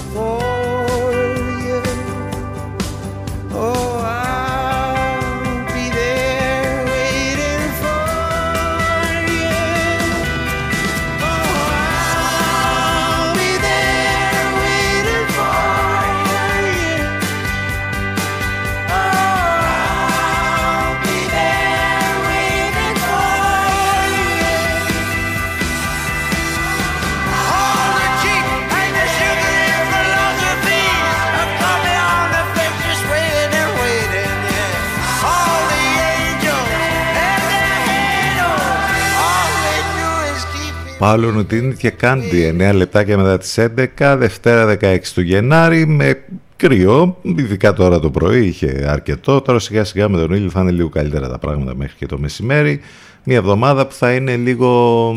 Παύλο 40.99 41.31
Νουτίνη 41.31 41.73
και 41.73 41.89
Κάντι 41.89 42.55
9 42.59 42.71
λεπτάκια 42.73 43.17
μετά 43.17 43.37
τις 43.37 43.59
11 43.97 44.15
Δευτέρα 44.17 44.77
16 44.81 44.97
του 45.13 45.21
Γενάρη 45.21 45.85
με 45.85 46.23
κρύο, 46.55 47.17
ειδικά 47.21 47.73
τώρα 47.73 47.99
το 47.99 48.09
πρωί 48.09 48.45
είχε 48.45 48.85
αρκετό 48.89 49.41
τώρα 49.41 49.59
σιγά 49.59 49.83
σιγά 49.83 50.09
με 50.09 50.17
τον 50.17 50.33
ήλιο 50.33 50.49
θα 50.49 50.61
είναι 50.61 50.71
λίγο 50.71 50.89
καλύτερα 50.89 51.29
τα 51.29 51.37
πράγματα 51.37 51.75
μέχρι 51.75 51.95
και 51.97 52.05
το 52.05 52.19
μεσημέρι. 52.19 52.79
Μια 53.23 53.37
εβδομάδα 53.37 53.87
που 53.87 53.93
θα 53.93 54.13
είναι 54.13 54.35
λίγο 54.35 55.11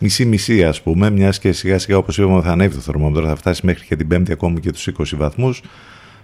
μισή-μισή 0.00 0.64
ας 0.64 0.82
πούμε 0.82 1.10
μιας 1.10 1.38
και 1.38 1.52
σιγά 1.52 1.78
σιγά 1.78 1.96
όπως 1.96 2.18
είπαμε 2.18 2.42
θα 2.42 2.50
ανέβει 2.50 2.74
το 2.74 2.80
θερμόμετρο 2.80 3.26
θα 3.26 3.36
φτάσει 3.36 3.66
μέχρι 3.66 3.86
και 3.86 3.96
την 3.96 4.08
πέμπτη 4.08 4.32
ακόμη 4.32 4.60
και 4.60 4.72
τους 4.72 4.88
20 4.98 5.04
βαθμούς 5.16 5.62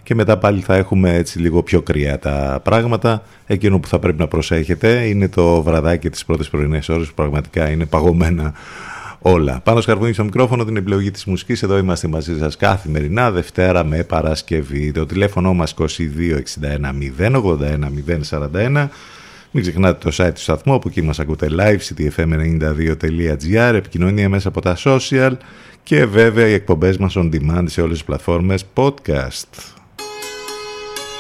και 0.08 0.14
μετά 0.14 0.38
πάλι 0.38 0.60
θα 0.60 0.74
έχουμε 0.74 1.14
έτσι 1.14 1.38
λίγο 1.38 1.62
πιο 1.62 1.82
κρύα 1.82 2.18
τα 2.18 2.60
πράγματα. 2.62 3.22
Εκείνο 3.46 3.78
που 3.78 3.88
θα 3.88 3.98
πρέπει 3.98 4.18
να 4.18 4.28
προσέχετε 4.28 5.04
είναι 5.04 5.28
το 5.28 5.62
βραδάκι 5.62 6.10
τις 6.10 6.24
πρώτες 6.24 6.48
πρωινές 6.48 6.88
ώρες 6.88 7.06
που 7.06 7.14
πραγματικά 7.14 7.70
είναι 7.70 7.86
παγωμένα 7.86 8.52
όλα. 9.18 9.60
Πάνω 9.64 9.80
σκαρβούνι 9.80 10.12
στο 10.12 10.24
μικρόφωνο 10.24 10.64
την 10.64 10.76
επιλογή 10.76 11.10
της 11.10 11.24
μουσικής. 11.24 11.62
Εδώ 11.62 11.78
είμαστε 11.78 12.08
μαζί 12.08 12.38
σας 12.38 12.56
καθημερινά, 12.56 13.30
Δευτέρα 13.30 13.84
με 13.84 14.02
Παρασκευή. 14.02 14.92
Το 14.92 15.06
τηλέφωνο 15.06 15.54
μας 15.54 15.74
2261 15.74 16.92
081 17.18 17.90
041. 18.30 18.88
Μην 19.50 19.62
ξεχνάτε 19.62 20.10
το 20.10 20.16
site 20.24 20.34
του 20.34 20.40
σταθμού, 20.40 20.74
όπου 20.74 20.88
εκεί 20.88 21.02
μας 21.02 21.18
ακούτε 21.18 21.48
live, 21.50 21.78
ctfm92.gr, 21.78 23.74
επικοινωνία 23.74 24.28
μέσα 24.28 24.48
από 24.48 24.60
τα 24.60 24.76
social 24.84 25.32
και 25.82 26.06
βέβαια 26.06 26.46
οι 26.46 26.52
εκπομπές 26.52 26.96
μας 26.96 27.14
on 27.16 27.30
demand 27.32 27.64
σε 27.64 27.80
όλες 27.80 27.96
τις 27.96 28.04
πλατφόρμες 28.04 28.64
podcast. 28.74 29.77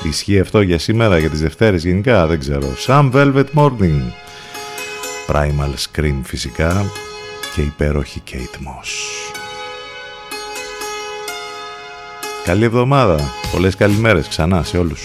Ισχύει 0.02 0.40
αυτό 0.40 0.60
για 0.60 0.78
σήμερα, 0.78 1.18
για 1.18 1.30
τις 1.30 1.40
Δευτέρες 1.40 1.84
γενικά, 1.84 2.26
δεν 2.26 2.38
ξέρω. 2.38 2.74
Some 2.86 3.10
Velvet 3.12 3.44
Morning. 3.54 4.02
Primal 5.26 5.74
Scream 5.86 6.20
φυσικά 6.22 6.84
και 7.54 7.60
υπέροχη 7.60 8.22
Kate 8.30 8.56
Moss. 8.56 8.88
Καλή 12.44 12.64
εβδομάδα. 12.64 13.20
Πολλές 13.52 13.76
καλημέρες 13.76 14.28
ξανά 14.28 14.62
σε 14.62 14.78
όλους. 14.78 15.00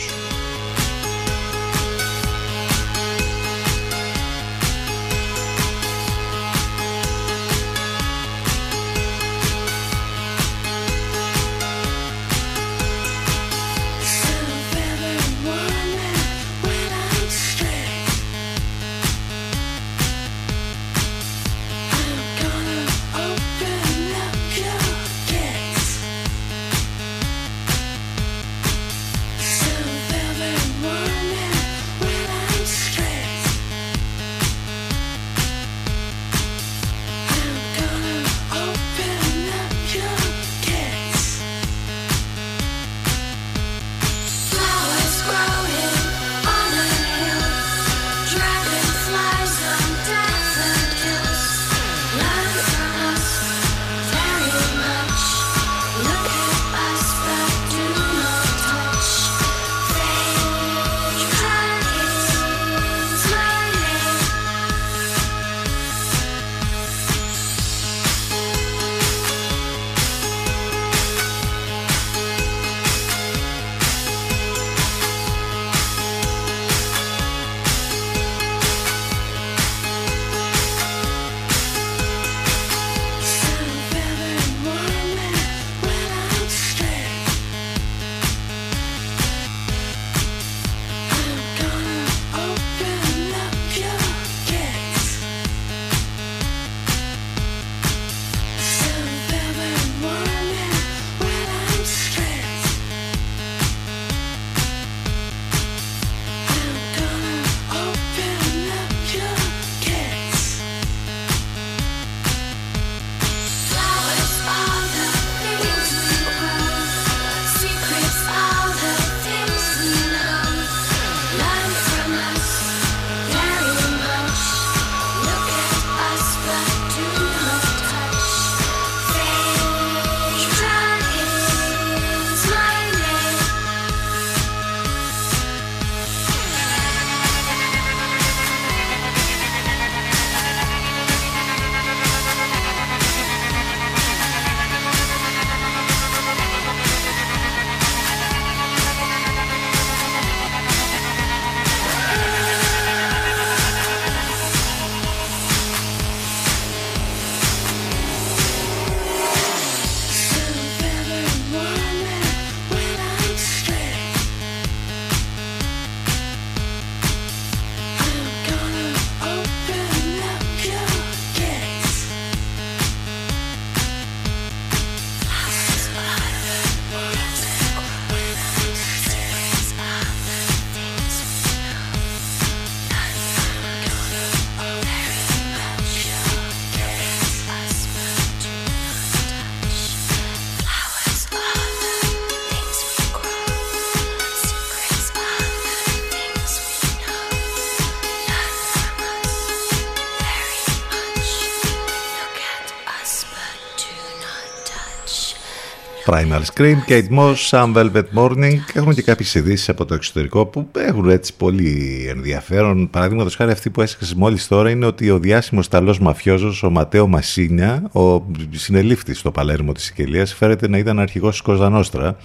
Primal 206.14 206.42
Scream, 206.54 206.78
Kate 206.88 207.10
Moss, 207.10 207.36
Some 207.50 207.74
Velvet 207.74 208.04
Morning. 208.16 208.60
Έχουμε 208.74 208.94
και 208.94 209.02
κάποιες 209.02 209.34
ειδήσεις 209.36 209.70
από 209.70 209.86
το 209.86 209.94
εξωτερικό 209.94 210.46
που 210.46 210.68
έχουν 210.78 211.10
έτσι 211.10 211.34
πολύ 211.36 212.06
ενδιαφέρον. 212.10 212.90
Παραδείγματος 212.90 213.36
χάρη 213.36 213.52
αυτή 213.52 213.70
που 213.70 213.82
έσκασες 213.82 214.14
μόλις 214.14 214.48
τώρα 214.48 214.70
είναι 214.70 214.86
ότι 214.86 215.10
ο 215.10 215.20
διάσημος 215.20 215.66
Ιταλό 215.66 215.98
μαφιόζος, 216.02 216.64
ο 216.64 216.70
Ματέο 216.70 217.08
Μασίνια, 217.08 217.90
ο 217.92 218.26
συνελήφθης 218.52 219.20
στο 219.20 219.32
Παλέρμο 219.32 219.72
της 219.72 219.84
Σικελίας, 219.84 220.34
φέρεται 220.34 220.68
να 220.68 220.78
ήταν 220.78 221.00
αρχηγός 221.00 221.32
της 221.32 221.42
Κοζανόστρα 221.42 222.18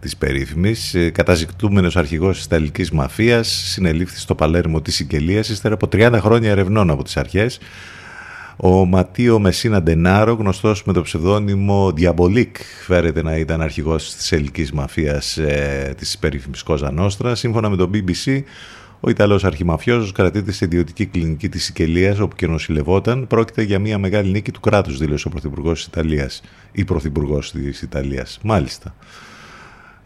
της 0.00 0.16
περίφημης. 0.16 0.96
Καταζητούμενος 1.12 1.96
αρχηγός 1.96 2.36
της 2.36 2.44
Ιταλικής 2.44 2.90
μαφίας, 2.90 3.48
συνελήφθης 3.48 4.22
στο 4.22 4.34
Παλέρμο 4.34 4.80
της 4.82 4.94
Σικελίας 4.94 5.48
ύστερα 5.48 5.74
από 5.74 5.88
30 5.88 6.20
χρόνια 6.20 6.50
ερευνών 6.50 6.90
από 6.90 7.04
τις 7.04 7.16
αρχές. 7.16 7.58
Ο 8.58 8.84
Ματίο 8.84 9.38
Μεσίνα 9.38 9.82
Ντενάρο, 9.82 10.32
γνωστός 10.32 10.84
με 10.84 10.92
το 10.92 11.02
ψευδόνυμο 11.02 11.92
Διαμπολίκ, 11.92 12.56
φέρεται 12.84 13.22
να 13.22 13.36
ήταν 13.36 13.60
αρχηγός 13.60 14.14
της 14.14 14.32
ελληνικής 14.32 14.72
μαφίας 14.72 15.36
ε, 15.36 15.94
της 15.96 16.18
περίφημης 16.18 16.62
Κόζα 16.62 16.90
Νόστρα. 16.90 17.34
Σύμφωνα 17.34 17.68
με 17.68 17.76
το 17.76 17.90
BBC, 17.92 18.42
ο 19.00 19.10
Ιταλός 19.10 19.44
αρχιμαφιόζος 19.44 20.12
κρατείται 20.12 20.52
σε 20.52 20.64
ιδιωτική 20.64 21.06
κλινική 21.06 21.48
της 21.48 21.64
Σικελίας, 21.64 22.18
όπου 22.18 22.36
και 22.36 22.46
νοσηλευόταν. 22.46 23.26
Πρόκειται 23.26 23.62
για 23.62 23.78
μια 23.78 23.98
μεγάλη 23.98 24.30
νίκη 24.30 24.50
του 24.50 24.60
κράτους, 24.60 24.98
δήλωσε 24.98 25.28
ο 25.28 25.30
Πρωθυπουργός 25.30 25.78
της 25.78 25.86
Ιταλίας 25.86 26.42
ή 26.72 26.84
Πρωθυπουργός 26.84 27.52
της 27.52 27.82
Ιταλίας. 27.82 28.38
Μάλιστα. 28.42 28.94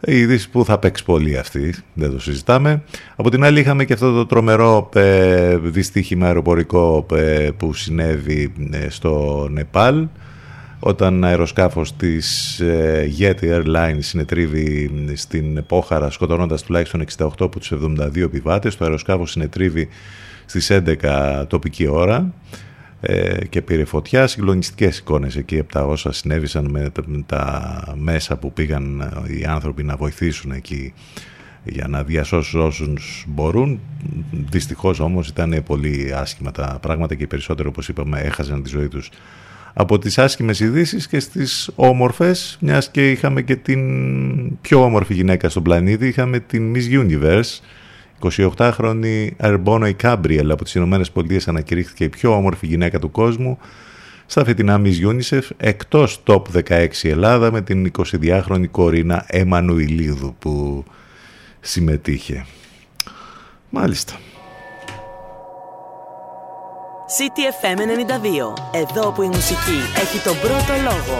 Η 0.05 0.17
είδηση 0.19 0.49
που 0.49 0.65
θα 0.65 0.77
παίξει 0.77 1.03
πολύ 1.03 1.37
αυτή, 1.37 1.75
δεν 1.93 2.11
το 2.11 2.19
συζητάμε. 2.19 2.83
Από 3.15 3.29
την 3.29 3.43
άλλη 3.43 3.59
είχαμε 3.59 3.85
και 3.85 3.93
αυτό 3.93 4.13
το 4.13 4.25
τρομερό 4.25 4.89
ε, 4.93 5.57
δυστύχημα 5.57 6.25
αεροπορικό 6.25 7.05
ε, 7.13 7.49
που 7.57 7.73
συνέβη 7.73 8.53
ε, 8.71 8.89
στο 8.89 9.47
Νεπάλ 9.51 10.07
όταν 10.79 11.23
αεροσκάφος 11.23 11.95
της 11.95 12.59
ε, 12.59 13.11
Yeti 13.19 13.43
Airlines 13.43 13.97
συνετρίβει 13.99 14.91
στην 15.13 15.65
Πόχαρα 15.65 16.09
σκοτώνοντας 16.09 16.63
τουλάχιστον 16.63 17.03
68 17.17 17.27
από 17.39 17.59
τους 17.59 17.73
72 17.73 18.17
επιβάτες. 18.17 18.77
Το 18.77 18.85
αεροσκάφος 18.85 19.31
συνετρίβει 19.31 19.87
στις 20.45 20.71
11 20.71 21.45
τοπική 21.47 21.87
ώρα 21.87 22.33
ε, 23.01 23.45
και 23.49 23.61
πήρε 23.61 23.85
φωτιά. 23.85 24.27
Συγκλονιστικές 24.27 24.97
εικόνες 24.97 25.35
εκεί 25.35 25.59
από 25.59 25.71
τα 25.71 25.85
όσα 25.85 26.11
συνέβησαν 26.11 26.67
με 26.69 26.89
τα, 26.89 27.01
με 27.05 27.23
τα 27.25 27.83
μέσα 27.95 28.37
που 28.37 28.53
πήγαν 28.53 29.01
ε, 29.27 29.37
οι 29.37 29.45
άνθρωποι 29.45 29.83
να 29.83 29.95
βοηθήσουν 29.95 30.51
εκεί 30.51 30.93
για 31.63 31.87
να 31.87 32.03
διασώσουν 32.03 32.61
όσους 32.61 33.25
μπορούν. 33.27 33.79
Δυστυχώς 34.31 34.99
όμως 34.99 35.27
ήταν 35.27 35.63
πολύ 35.65 36.13
άσχημα 36.15 36.51
τα 36.51 36.77
πράγματα 36.81 37.15
και 37.15 37.23
οι 37.23 37.27
περισσότεροι 37.27 37.67
όπως 37.67 37.89
είπαμε 37.89 38.19
έχασαν 38.19 38.63
τη 38.63 38.69
ζωή 38.69 38.87
τους 38.87 39.09
από 39.73 39.99
τις 39.99 40.17
άσχημες 40.17 40.59
ειδήσει 40.59 41.07
και 41.07 41.19
στις 41.19 41.69
όμορφες, 41.75 42.57
μιας 42.61 42.91
και 42.91 43.11
είχαμε 43.11 43.41
και 43.41 43.55
την 43.55 43.81
πιο 44.61 44.83
όμορφη 44.83 45.13
γυναίκα 45.13 45.49
στον 45.49 45.63
πλανήτη, 45.63 46.07
είχαμε 46.07 46.39
την 46.39 46.75
Miss 46.75 47.05
Universe, 47.05 47.59
28χρονη 48.29 49.29
Αρμπόνο 49.37 49.93
Κάμπριελ 49.93 50.51
από 50.51 50.63
τις 50.63 50.75
Ηνωμένες 50.75 51.11
Πολιτείες 51.11 51.47
ανακηρύχθηκε 51.47 52.03
η 52.03 52.09
πιο 52.09 52.35
όμορφη 52.35 52.67
γυναίκα 52.67 52.99
του 52.99 53.11
κόσμου 53.11 53.57
στα 54.25 54.45
φετινά 54.45 54.81
Miss 54.83 55.07
UNICEF, 55.07 55.41
εκτός 55.57 56.23
top 56.25 56.41
16 56.67 56.87
Ελλάδα 57.01 57.51
με 57.51 57.61
την 57.61 57.91
22χρονη 57.97 58.67
Κορίνα 58.71 59.25
Εμμανουηλίδου 59.27 60.35
που 60.39 60.83
συμμετείχε. 61.59 62.45
Μάλιστα. 63.69 64.13
CTFM 67.17 67.77
92. 67.77 68.79
Εδώ 68.81 69.11
που 69.11 69.21
η 69.21 69.27
μουσική 69.27 69.79
έχει 69.95 70.23
τον 70.23 70.35
πρώτο 70.39 70.73
λόγο. 70.83 71.19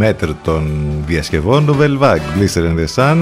Η 0.00 0.02
μέτρ 0.02 0.30
των 0.44 0.68
διασκευών 1.06 1.66
του 1.66 1.76
Velvac, 1.80 2.16
Blister 2.16 2.62
in 2.62 2.78
the 2.78 2.86
Sun. 2.94 3.18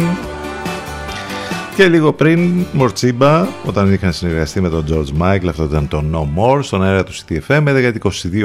Και 1.76 1.88
λίγο 1.88 2.12
πριν 2.12 2.64
Μορτσίμπα 2.72 3.46
όταν 3.64 3.92
είχαν 3.92 4.12
συνεργαστεί 4.12 4.60
με 4.60 4.68
τον 4.68 4.84
George 4.88 5.22
Michael 5.22 5.48
αυτό 5.48 5.64
ήταν 5.64 5.88
το 5.88 6.04
No 6.12 6.38
More 6.38 6.58
στον 6.62 6.82
αέρα 6.82 7.04
του 7.04 7.12
CTFM 7.12 7.92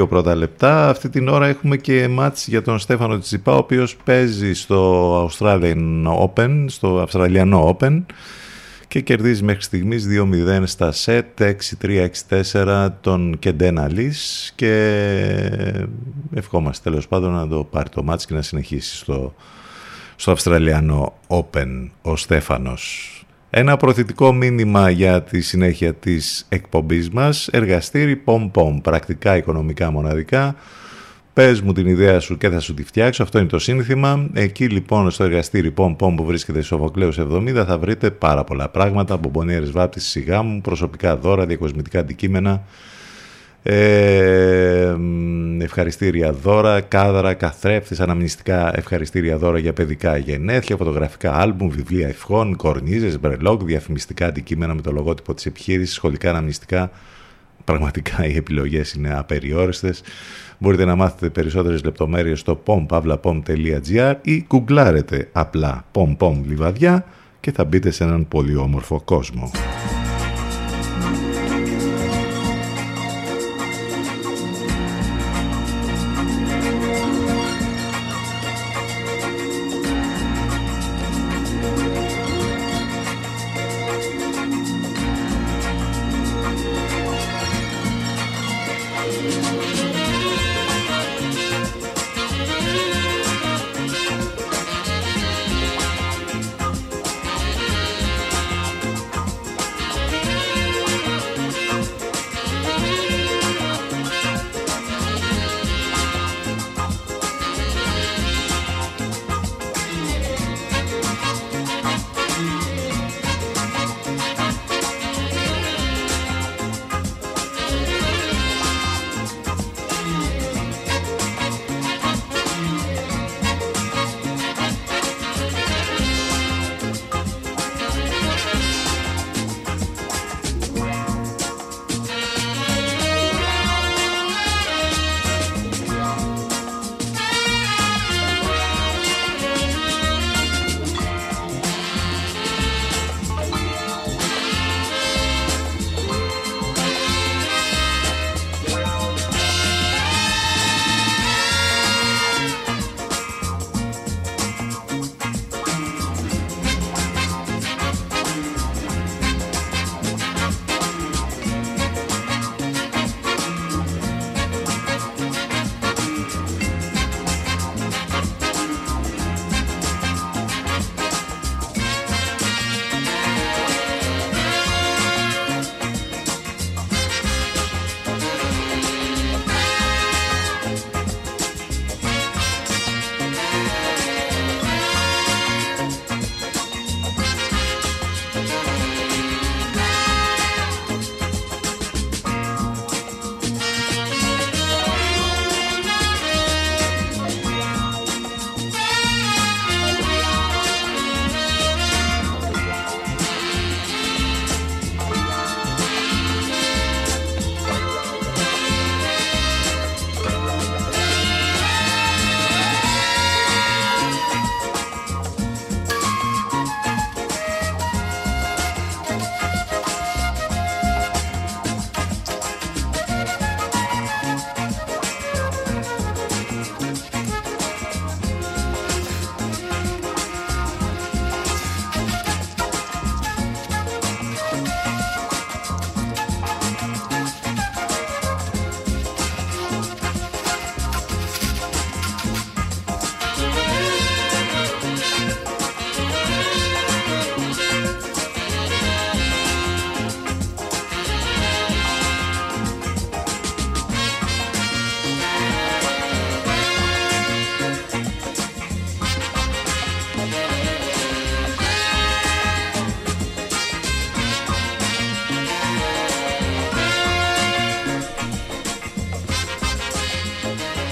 11-22 0.02 0.08
πρώτα 0.08 0.34
λεπτά. 0.34 0.88
Αυτή 0.88 1.08
την 1.08 1.28
ώρα 1.28 1.46
έχουμε 1.46 1.76
και 1.76 2.08
μάτς 2.08 2.48
για 2.48 2.62
τον 2.62 2.78
Στέφανο 2.78 3.18
Τσιπά 3.18 3.52
ο 3.52 3.56
οποίος 3.56 3.96
παίζει 4.04 4.54
στο 4.54 5.26
Australian 5.26 6.04
Open 6.26 6.64
στο 6.66 7.00
Αυστραλιανό 7.00 7.76
Open 7.78 8.02
και 8.94 9.00
κερδίζει 9.00 9.42
μέχρι 9.42 9.62
στιγμής 9.62 10.06
2-0 10.58 10.62
στα 10.64 10.92
σετ 10.92 11.42
6-3-6-4 12.52 12.88
τον 13.00 13.38
Κεντένα 13.38 13.88
Λις. 13.88 14.52
Και 14.54 14.72
ευχόμαστε 16.34 16.90
τέλος 16.90 17.08
πάντων 17.08 17.32
να 17.32 17.48
το 17.48 17.64
πάρει 17.64 17.88
το 17.88 18.02
μάτς 18.02 18.26
και 18.26 18.34
να 18.34 18.42
συνεχίσει 18.42 18.96
στο, 18.96 19.34
στο 20.16 20.30
Αυστραλιανό 20.30 21.14
Open 21.26 21.90
ο 22.02 22.16
Στέφανος. 22.16 23.08
Ένα 23.50 23.76
προθετικό 23.76 24.32
μήνυμα 24.32 24.90
για 24.90 25.22
τη 25.22 25.40
συνέχεια 25.40 25.94
της 25.94 26.46
εκπομπής 26.48 27.10
μας, 27.10 27.48
εργαστήρι 27.48 28.16
πομ-πομ, 28.16 28.80
πρακτικά 28.80 29.36
οικονομικά 29.36 29.90
μοναδικά, 29.90 30.56
Πες 31.34 31.60
μου 31.60 31.72
την 31.72 31.86
ιδέα 31.86 32.20
σου 32.20 32.38
και 32.38 32.48
θα 32.48 32.60
σου 32.60 32.74
τη 32.74 32.84
φτιάξω. 32.84 33.22
Αυτό 33.22 33.38
είναι 33.38 33.48
το 33.48 33.58
σύνθημα. 33.58 34.28
Εκεί 34.32 34.68
λοιπόν 34.68 35.10
στο 35.10 35.24
εργαστήρι 35.24 35.70
Πομ 35.70 35.96
Πομ 35.96 36.14
που 36.14 36.24
βρίσκεται 36.24 36.62
στο 36.62 36.76
Σοφοκλέους 36.76 37.18
70 37.20 37.64
θα 37.66 37.78
βρείτε 37.78 38.10
πάρα 38.10 38.44
πολλά 38.44 38.68
πράγματα. 38.68 39.16
Μπομπονιέρες 39.16 39.70
βάπτισης 39.70 40.10
σιγά 40.10 40.42
μου, 40.42 40.60
προσωπικά 40.60 41.16
δώρα, 41.16 41.46
διακοσμητικά 41.46 41.98
αντικείμενα, 41.98 42.62
ε, 43.62 44.96
ευχαριστήρια 45.58 46.32
δώρα, 46.32 46.80
κάδρα, 46.80 47.34
καθρέφτες, 47.34 48.00
αναμνηστικά 48.00 48.76
ευχαριστήρια 48.76 49.38
δώρα 49.38 49.58
για 49.58 49.72
παιδικά 49.72 50.16
γενέθλια, 50.16 50.76
φωτογραφικά 50.76 51.34
άλμπουμ, 51.34 51.68
βιβλία 51.68 52.08
ευχών, 52.08 52.56
κορνίζες, 52.56 53.20
μπρελόκ, 53.20 53.62
διαφημιστικά 53.64 54.26
αντικείμενα 54.26 54.74
με 54.74 54.80
το 54.80 54.92
λογότυπο 54.92 55.34
της 55.34 55.46
επιχείρησης, 55.46 55.94
σχολικά 55.94 56.30
αναμνηστικά. 56.30 56.90
Πραγματικά 57.64 58.26
οι 58.26 58.36
επιλογές 58.36 58.92
είναι 58.92 59.14
απεριόριστες. 59.14 60.02
Μπορείτε 60.58 60.84
να 60.84 60.94
μάθετε 60.94 61.30
περισσότερες 61.30 61.84
λεπτομέρειες 61.84 62.40
στο 62.40 62.62
pompavlapom.gr 62.66 64.14
ή 64.22 64.46
γκουγκλάρετε 64.48 65.28
απλά 65.32 65.84
pom-pom 65.92 66.40
λιβαδιά 66.46 67.04
και 67.40 67.52
θα 67.52 67.64
μπείτε 67.64 67.90
σε 67.90 68.04
έναν 68.04 68.28
πολύ 68.28 68.56
όμορφο 68.56 69.00
κόσμο. 69.04 69.50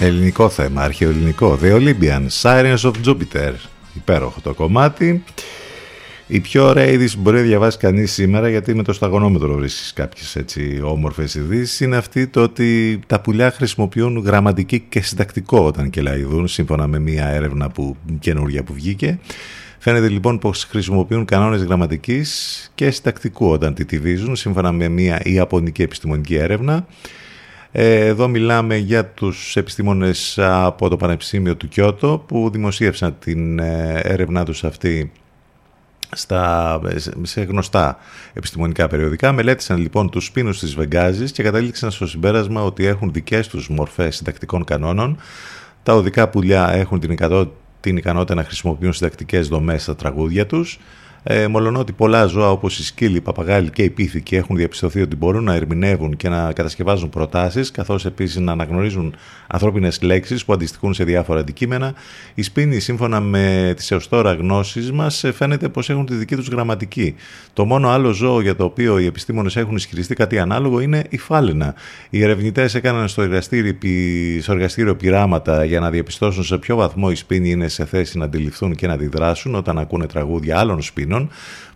Ελληνικό 0.04 0.48
θέμα, 0.48 0.82
αρχαιοελληνικό. 0.82 1.58
The 1.62 1.74
Olympian, 1.74 2.26
Sirens 2.42 2.76
of 2.76 2.92
Jupiter. 3.06 3.52
Υπέροχο 3.94 4.40
το 4.40 4.54
κομμάτι. 4.54 5.24
Η 6.26 6.40
πιο 6.40 6.64
ωραία 6.64 6.86
είδηση 6.86 7.16
που 7.16 7.22
μπορεί 7.22 7.36
να 7.36 7.42
διαβάσει 7.42 7.78
κανείς 7.78 8.12
σήμερα, 8.12 8.48
γιατί 8.48 8.74
με 8.74 8.82
το 8.82 8.92
σταγονόμετρο 8.92 9.54
βρίσκεις 9.54 9.92
κάποιες 9.92 10.36
έτσι 10.36 10.80
όμορφες 10.84 11.34
ειδήσεις, 11.34 11.80
είναι 11.80 11.96
αυτή 11.96 12.26
το 12.26 12.42
ότι 12.42 13.00
τα 13.06 13.20
πουλιά 13.20 13.50
χρησιμοποιούν 13.50 14.18
γραμματική 14.18 14.80
και 14.88 15.00
συντακτικό 15.00 15.64
όταν 15.64 15.90
κελαϊδούν, 15.90 16.48
σύμφωνα 16.48 16.86
με 16.86 16.98
μια 16.98 17.28
έρευνα 17.28 17.70
που, 17.70 17.96
καινούργια 18.18 18.62
που 18.62 18.72
βγήκε. 18.74 19.18
Φαίνεται 19.78 20.08
λοιπόν 20.08 20.38
πως 20.38 20.64
χρησιμοποιούν 20.64 21.24
κανόνες 21.24 21.62
γραμματικής 21.62 22.70
και 22.74 22.90
συντακτικού 22.90 23.50
όταν 23.50 23.74
τιτιβίζουν, 23.74 24.36
σύμφωνα 24.36 24.72
με 24.72 24.88
μια 24.88 25.20
ιαπωνική 25.24 25.82
επιστημονική 25.82 26.34
έρευνα. 26.34 26.86
Ε, 27.74 28.06
Εδώ 28.06 28.28
μιλάμε 28.28 28.76
για 28.76 29.06
τους 29.06 29.56
επιστήμονες 29.56 30.38
από 30.42 30.88
το 30.88 30.96
Πανεπιστήμιο 30.96 31.56
του 31.56 31.68
Κιώτο 31.68 32.24
που 32.26 32.50
δημοσίευσαν 32.50 33.16
την 33.18 33.58
ε, 33.58 34.00
έρευνά 34.02 34.44
τους 34.44 34.64
αυτή 34.64 35.12
στα, 36.12 36.80
σε 37.22 37.42
γνωστά 37.42 37.98
επιστημονικά 38.32 38.88
περιοδικά. 38.88 39.32
Μελέτησαν 39.32 39.78
λοιπόν 39.78 40.10
τους 40.10 40.24
σπίνους 40.24 40.58
της 40.58 40.74
Βεγγάζης 40.74 41.32
και 41.32 41.42
κατέληξαν 41.42 41.90
στο 41.90 42.06
συμπέρασμα 42.06 42.62
ότι 42.62 42.84
έχουν 42.86 43.12
δικές 43.12 43.48
τους 43.48 43.68
μορφές 43.68 44.16
συντακτικών 44.16 44.64
κανόνων. 44.64 45.18
Τα 45.82 45.94
οδικά 45.94 46.28
πουλιά 46.28 46.72
έχουν 46.72 47.00
την, 47.00 47.10
ικανότητα, 47.10 47.54
την 47.80 47.96
ικανότητα 47.96 48.34
να 48.34 48.44
χρησιμοποιούν 48.44 48.92
συντακτικές 48.92 49.48
δομές 49.48 49.82
στα 49.82 49.96
τραγούδια 49.96 50.46
τους. 50.46 50.78
Ε, 51.24 51.46
μολονότι 51.46 51.92
πολλά 51.92 52.26
ζώα 52.26 52.50
όπως 52.50 52.78
οι 52.78 52.84
σκύλοι, 52.84 53.16
οι 53.16 53.20
παπαγάλοι 53.20 53.70
και 53.70 53.82
οι 53.82 53.90
πίθηκοι 53.90 54.36
έχουν 54.36 54.56
διαπιστωθεί 54.56 55.00
ότι 55.00 55.16
μπορούν 55.16 55.44
να 55.44 55.54
ερμηνεύουν 55.54 56.16
και 56.16 56.28
να 56.28 56.52
κατασκευάζουν 56.52 57.08
προτάσεις 57.08 57.70
καθώς 57.70 58.06
επίσης 58.06 58.36
να 58.36 58.52
αναγνωρίζουν 58.52 59.14
ανθρώπινες 59.46 60.02
λέξεις 60.02 60.44
που 60.44 60.52
αντιστοιχούν 60.52 60.94
σε 60.94 61.04
διάφορα 61.04 61.40
αντικείμενα, 61.40 61.94
οι 62.34 62.42
σπίνοι 62.42 62.80
σύμφωνα 62.80 63.20
με 63.20 63.72
τις 63.76 63.90
έως 63.90 64.08
τώρα 64.08 64.32
γνώσεις 64.32 64.92
μας 64.92 65.24
ε, 65.24 65.32
φαίνεται 65.32 65.68
πως 65.68 65.90
έχουν 65.90 66.06
τη 66.06 66.14
δική 66.14 66.36
τους 66.36 66.48
γραμματική. 66.48 67.14
Το 67.52 67.64
μόνο 67.64 67.88
άλλο 67.88 68.12
ζώο 68.12 68.40
για 68.40 68.56
το 68.56 68.64
οποίο 68.64 68.98
οι 68.98 69.06
επιστήμονες 69.06 69.56
έχουν 69.56 69.76
ισχυριστεί 69.76 70.14
κάτι 70.14 70.38
ανάλογο 70.38 70.80
είναι 70.80 71.04
η 71.08 71.18
φάλαινα. 71.18 71.74
Οι 72.10 72.22
ερευνητές 72.22 72.74
έκαναν 72.74 73.08
στο 73.08 73.22
εργαστήριο, 73.22 73.74
στο 74.40 74.52
εργαστήριο 74.52 74.96
πειράματα 74.96 75.64
για 75.64 75.80
να 75.80 75.90
διαπιστώσουν 75.90 76.44
σε 76.44 76.58
ποιο 76.58 76.76
βαθμό 76.76 77.08
οι 77.10 77.14
σπίνοι 77.14 77.50
είναι 77.50 77.68
σε 77.68 77.84
θέση 77.84 78.18
να 78.18 78.24
αντιληφθούν 78.24 78.74
και 78.74 78.86
να 78.86 78.92
αντιδράσουν 78.92 79.54
όταν 79.54 79.78
ακούνε 79.78 80.06
τραγούδια 80.06 80.58
άλλων 80.58 80.82
σπίνων 80.82 81.11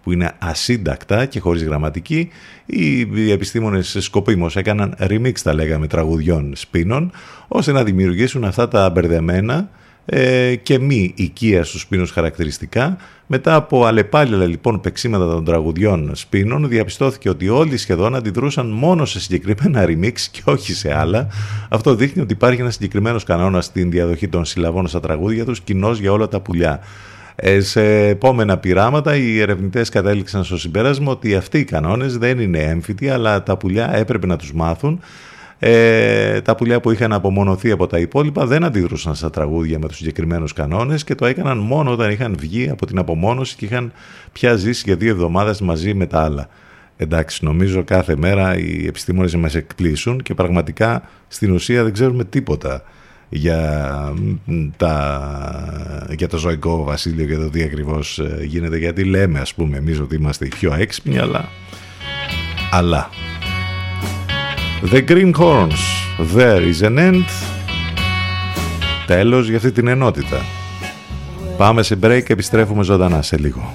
που 0.03 0.13
είναι 0.13 0.33
ασύντακτα 0.39 1.27
και 1.27 1.41
χωρίς 1.41 1.63
γραμματική. 1.63 2.29
Οι 2.67 3.31
επιστήμονες 3.31 3.97
σκοπίμως 4.01 4.57
έκαναν 4.57 4.95
remix, 4.99 5.33
τα 5.43 5.55
λέγαμε, 5.55 5.87
τραγουδιών 5.87 6.53
σπίνων, 6.57 7.11
ώστε 7.49 7.73
να 7.73 7.85
δημιουργήσουν 7.85 8.45
αυτά 8.45 8.69
τα 8.69 8.91
μπερδεμένα 8.91 9.69
ε, 10.07 10.55
και 10.55 10.79
μη 10.79 11.13
οικία 11.17 11.65
στους 11.65 11.81
σπίνους 11.81 12.11
χαρακτηριστικά. 12.11 12.97
Μετά 13.27 13.55
από 13.55 13.85
αλλεπάλληλα 13.85 14.47
λοιπόν 14.47 14.81
παίξήματα 14.81 15.27
των 15.27 15.45
τραγουδιών 15.45 16.11
σπίνων, 16.15 16.69
διαπιστώθηκε 16.69 17.29
ότι 17.29 17.49
όλοι 17.49 17.77
σχεδόν 17.77 18.15
αντιδρούσαν 18.15 18.71
μόνο 18.71 19.05
σε 19.05 19.21
συγκεκριμένα 19.21 19.85
remix 19.89 20.19
και 20.31 20.43
όχι 20.45 20.73
σε 20.73 20.97
άλλα. 20.97 21.27
Αυτό 21.69 21.95
δείχνει 21.95 22.23
ότι 22.23 22.33
υπάρχει 22.33 22.61
ένας 22.61 22.75
συγκεκριμένος 22.75 23.25
κανόνας 23.25 23.65
στην 23.65 23.91
διαδοχή 23.91 24.29
των 24.29 24.45
συλλαβών 24.45 24.89
στα 24.89 25.01
τραγούδια 25.01 25.45
τους, 25.45 25.61
κοινός 25.61 25.99
για 25.99 26.13
όλα 26.13 26.29
τα 26.29 26.41
πουλιά. 26.41 26.81
Ε, 27.37 27.61
σε 27.61 28.09
επόμενα 28.09 28.59
πειράματα 28.59 29.17
οι 29.17 29.41
ερευνητές 29.41 29.89
κατέληξαν 29.89 30.45
στο 30.45 30.59
συμπέρασμα 30.59 31.13
ότι 31.13 31.35
αυτοί 31.35 31.59
οι 31.59 31.65
κανόνες 31.65 32.19
δεν 32.19 32.39
είναι 32.39 32.59
έμφυτοι 32.59 33.09
αλλά 33.09 33.43
τα 33.43 33.57
πουλιά 33.57 33.97
έπρεπε 33.97 34.27
να 34.27 34.37
τους 34.37 34.53
μάθουν 34.53 35.01
ε, 35.59 36.41
τα 36.41 36.55
πουλιά 36.55 36.81
που 36.81 36.91
είχαν 36.91 37.13
απομονωθεί 37.13 37.71
από 37.71 37.87
τα 37.87 37.99
υπόλοιπα 37.99 38.47
δεν 38.47 38.65
αντιδρούσαν 38.65 39.15
στα 39.15 39.31
τραγούδια 39.31 39.79
με 39.79 39.89
τους 39.89 39.97
συγκεκριμένους 39.97 40.53
κανόνες 40.53 41.05
και 41.05 41.15
το 41.15 41.27
έκαναν 41.27 41.59
μόνο 41.59 41.91
όταν 41.91 42.11
είχαν 42.11 42.37
βγει 42.39 42.69
από 42.71 42.87
την 42.87 42.99
απομόνωση 42.99 43.57
και 43.57 43.65
είχαν 43.65 43.93
πια 44.33 44.55
ζήσει 44.55 44.83
για 44.87 44.97
δύο 44.97 45.11
εβδομάδες 45.11 45.61
μαζί 45.61 45.95
με 45.95 46.07
τα 46.07 46.23
άλλα. 46.23 46.49
Εντάξει, 46.97 47.45
νομίζω 47.45 47.85
κάθε 47.85 48.17
μέρα 48.17 48.59
οι 48.59 48.87
επιστήμονες 48.87 49.35
μας 49.35 49.55
εκπλήσουν 49.55 50.23
και 50.23 50.35
πραγματικά 50.35 51.03
στην 51.29 51.51
ουσία 51.51 51.83
δεν 51.83 51.93
ξέρουμε 51.93 52.25
τίποτα 52.25 52.83
για, 53.29 54.13
τα, 54.77 56.07
για 56.17 56.29
το 56.29 56.37
ζωικό 56.37 56.85
βασίλειο 56.85 57.27
και 57.27 57.37
το 57.37 57.51
τι 57.51 57.63
ακριβώς 57.63 58.21
γίνεται. 58.45 58.77
Γιατί 58.77 59.05
λέμε 59.05 59.41
ας 59.41 59.55
πούμε 59.55 59.77
εμείς 59.77 60.01
ότι 60.01 60.15
είμαστε 60.15 60.45
οι 60.45 60.49
πιο 60.49 60.75
έξυπνοι 60.75 61.19
αλλά, 61.19 61.49
αλλά. 62.71 63.11
The 64.93 65.09
Green 65.09 65.33
Horns 65.33 65.97
There 66.19 66.63
is 66.63 66.83
an 66.83 66.99
end. 66.99 67.25
Τέλος 69.07 69.49
για 69.49 69.57
αυτή 69.57 69.73
την 69.73 69.87
ενότητα. 69.87 70.45
Πάμε 71.57 71.83
σε 71.83 71.99
break 72.03 72.23
και 72.25 72.33
επιστρέφουμε 72.33 72.85
ζωντανά. 72.85 73.23
Σε 73.23 73.37
λίγο 73.39 73.75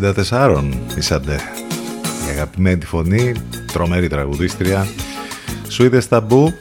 64 0.00 0.62
η 0.96 1.14
Η 2.26 2.30
αγαπημένη 2.30 2.84
φωνή, 2.84 3.32
τρομερή 3.72 4.08
τραγουδίστρια. 4.08 4.86
Σουίδες 5.68 6.08
ταμπού, 6.08 6.52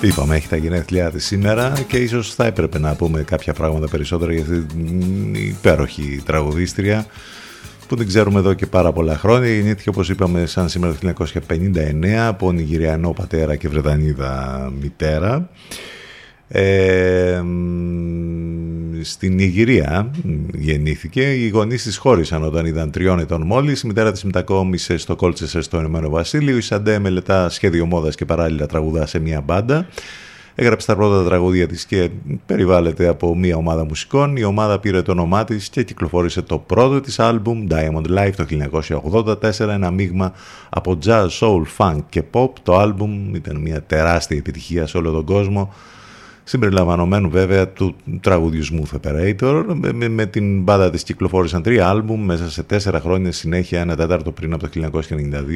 είπαμε 0.00 0.36
έχει 0.36 0.48
τα 0.48 0.56
γενέθλιά 0.56 1.10
της 1.10 1.26
σήμερα 1.26 1.72
και 1.88 1.96
ίσως 1.96 2.34
θα 2.34 2.46
έπρεπε 2.46 2.78
να 2.78 2.94
πούμε 2.94 3.22
κάποια 3.22 3.52
πράγματα 3.52 3.88
περισσότερα 3.88 4.32
για 4.32 4.42
αυτή 4.42 4.60
την 4.60 5.34
υπέροχη 5.34 6.22
τραγουδίστρια 6.24 7.06
που 7.88 7.96
την 7.96 8.06
ξέρουμε 8.06 8.38
εδώ 8.38 8.54
και 8.54 8.66
πάρα 8.66 8.92
πολλά 8.92 9.16
χρόνια. 9.18 9.48
Γεννήθηκε 9.48 9.88
όπως 9.88 10.08
είπαμε 10.08 10.46
σαν 10.46 10.68
σήμερα 10.68 10.94
το 10.94 11.12
1959 11.48 12.06
από 12.28 12.52
Νιγηριανό 12.52 13.12
πατέρα 13.12 13.56
και 13.56 13.68
Βρετανίδα 13.68 14.72
μητέρα. 14.80 15.48
Ε, 16.48 17.42
στην 19.10 19.38
Ιγυρία 19.38 20.10
γεννήθηκε. 20.54 21.32
Οι 21.32 21.48
γονείς 21.48 21.82
της 21.82 21.96
χώρισαν 21.96 22.44
όταν 22.44 22.66
ήταν 22.66 22.90
τριών 22.90 23.18
ετών 23.18 23.42
μόλις. 23.42 23.80
Η 23.80 23.86
μητέρα 23.86 24.12
της 24.12 24.24
μετακόμισε 24.24 24.96
στο 24.96 25.16
Κόλτσεσερ 25.16 25.62
στο 25.62 25.78
Ηνωμένο 25.78 26.08
Βασίλειο. 26.10 26.56
Η 26.56 26.60
Σαντέ 26.60 26.98
μελετά 26.98 27.48
σχέδιο 27.48 27.86
μόδας 27.86 28.14
και 28.14 28.24
παράλληλα 28.24 28.66
τραγουδά 28.66 29.06
σε 29.06 29.18
μια 29.18 29.40
μπάντα. 29.40 29.86
Έγραψε 30.58 30.86
τα 30.86 30.96
πρώτα 30.96 31.24
τραγούδια 31.24 31.66
της 31.66 31.86
και 31.86 32.10
περιβάλλεται 32.46 33.06
από 33.06 33.36
μια 33.36 33.56
ομάδα 33.56 33.84
μουσικών. 33.84 34.36
Η 34.36 34.44
ομάδα 34.44 34.78
πήρε 34.78 35.02
το 35.02 35.12
όνομά 35.12 35.44
της 35.44 35.68
και 35.68 35.82
κυκλοφόρησε 35.82 36.42
το 36.42 36.58
πρώτο 36.58 37.00
της 37.00 37.18
άλμπουμ 37.18 37.66
Diamond 37.70 38.18
Life 38.18 38.32
το 38.36 38.46
1984, 39.60 39.68
ένα 39.68 39.90
μείγμα 39.90 40.32
από 40.68 40.98
jazz, 41.06 41.28
soul, 41.40 41.62
funk 41.78 41.98
και 42.08 42.22
pop. 42.32 42.50
Το 42.62 42.76
άλμπουμ 42.76 43.34
ήταν 43.34 43.56
μια 43.56 43.82
τεράστια 43.82 44.36
επιτυχία 44.36 44.86
σε 44.86 44.96
όλο 44.96 45.10
τον 45.10 45.24
κόσμο 45.24 45.72
συμπεριλαμβανομένου 46.48 47.30
βέβαια 47.30 47.68
του 47.68 47.96
τραγουδιού 48.20 48.64
Smooth 48.64 49.00
Operator. 49.00 49.64
Με, 49.92 50.08
με 50.08 50.26
την 50.26 50.62
μπάδα 50.62 50.90
της 50.90 51.02
κυκλοφόρησαν 51.02 51.62
τρία 51.62 51.88
άλμπουμ 51.88 52.24
μέσα 52.24 52.50
σε 52.50 52.62
τέσσερα 52.62 53.00
χρόνια 53.00 53.32
συνέχεια, 53.32 53.80
ένα 53.80 53.96
τέταρτο 53.96 54.32
πριν 54.32 54.52
από 54.52 54.68
το 54.68 54.90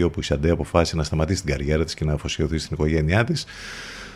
1992 0.05 0.12
που 0.12 0.21
η 0.21 0.23
Σαντέ 0.23 0.51
αποφάσισε 0.51 0.97
να 0.97 1.03
σταματήσει 1.03 1.43
την 1.45 1.53
καριέρα 1.53 1.85
της 1.85 1.95
και 1.95 2.05
να 2.05 2.12
αφοσιωθεί 2.12 2.59
στην 2.59 2.77
οικογένειά 2.77 3.25
της. 3.25 3.45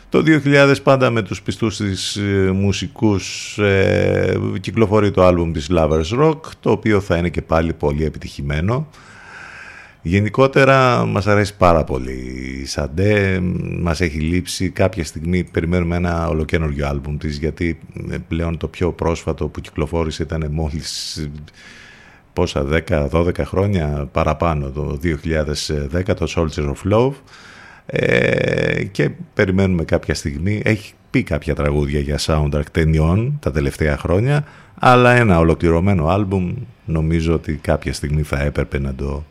Το 0.08 0.22
2000 0.44 0.74
πάντα 0.82 1.10
με 1.10 1.22
τους 1.22 1.42
πιστούς 1.42 1.76
της 1.76 2.16
ε, 2.16 2.50
μουσικούς 2.54 3.58
ε, 3.58 4.38
κυκλοφορεί 4.60 5.10
το 5.10 5.24
άλμπουμ 5.24 5.52
της 5.52 5.70
Lovers 5.70 6.20
Rock 6.20 6.40
το 6.60 6.70
οποίο 6.70 7.00
θα 7.00 7.16
είναι 7.16 7.28
και 7.28 7.42
πάλι 7.42 7.72
πολύ 7.72 8.04
επιτυχημένο. 8.04 8.88
Γενικότερα 10.06 11.04
μας 11.04 11.26
αρέσει 11.26 11.56
πάρα 11.56 11.84
πολύ 11.84 12.12
η 12.60 12.66
Σαντέ, 12.66 13.40
μας 13.80 14.00
έχει 14.00 14.18
λείψει. 14.18 14.70
Κάποια 14.70 15.04
στιγμή, 15.04 15.44
περιμένουμε 15.44 15.96
ένα 15.96 16.28
ολοκένουργιο 16.28 16.88
άλμπουμ 16.88 17.16
της 17.16 17.38
γιατί 17.38 17.78
ε, 18.10 18.16
πλέον 18.28 18.56
το 18.56 18.68
πιο 18.68 18.92
πρόσφατο 18.92 19.48
που 19.48 19.60
κυκλοφόρησε 19.60 20.22
ήταν 20.22 20.48
μόλις 20.50 21.20
πόσα 22.32 22.66
10-12 22.88 23.38
χρόνια 23.44 24.08
παραπάνω 24.12 24.70
το 24.70 24.98
2010 25.02 26.04
το 26.16 26.26
Soldier 26.36 26.72
of 26.74 26.92
Love. 26.92 27.12
Ε, 27.86 28.84
και 28.84 29.10
περιμένουμε 29.34 29.84
κάποια 29.84 30.14
στιγμή. 30.14 30.62
Έχει 30.64 30.92
πει 31.10 31.22
κάποια 31.22 31.54
τραγούδια 31.54 32.00
για 32.00 32.18
soundtrack 32.20 32.66
ταινιών 32.72 33.38
τα 33.40 33.50
τελευταία 33.50 33.96
χρόνια 33.96 34.44
αλλά 34.78 35.12
ένα 35.12 35.38
ολοκληρωμένο 35.38 36.06
άλμπουμ 36.08 36.54
νομίζω 36.84 37.34
ότι 37.34 37.54
κάποια 37.54 37.92
στιγμή 37.92 38.22
θα 38.22 38.40
έπρεπε 38.40 38.78
να 38.78 38.94
το 38.94 39.24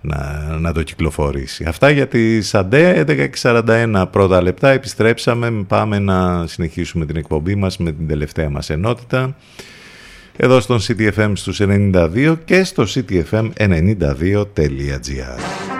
να, 0.00 0.46
να 0.60 0.72
το 0.72 0.82
κυκλοφορήσει. 0.82 1.64
Αυτά 1.64 1.90
για 1.90 2.08
τη 2.08 2.42
Σαντέ, 2.42 3.04
11.41 3.42 4.04
πρώτα 4.10 4.42
λεπτά, 4.42 4.68
επιστρέψαμε, 4.68 5.64
πάμε 5.68 5.98
να 5.98 6.46
συνεχίσουμε 6.46 7.06
την 7.06 7.16
εκπομπή 7.16 7.54
μας 7.54 7.78
με 7.78 7.92
την 7.92 8.08
τελευταία 8.08 8.50
μας 8.50 8.70
ενότητα. 8.70 9.36
Εδώ 10.36 10.60
στον 10.60 10.78
CTFM 10.80 11.32
στους 11.34 11.60
92 11.62 12.36
και 12.44 12.64
στο 12.64 12.84
ctfm92.gr. 12.94 15.77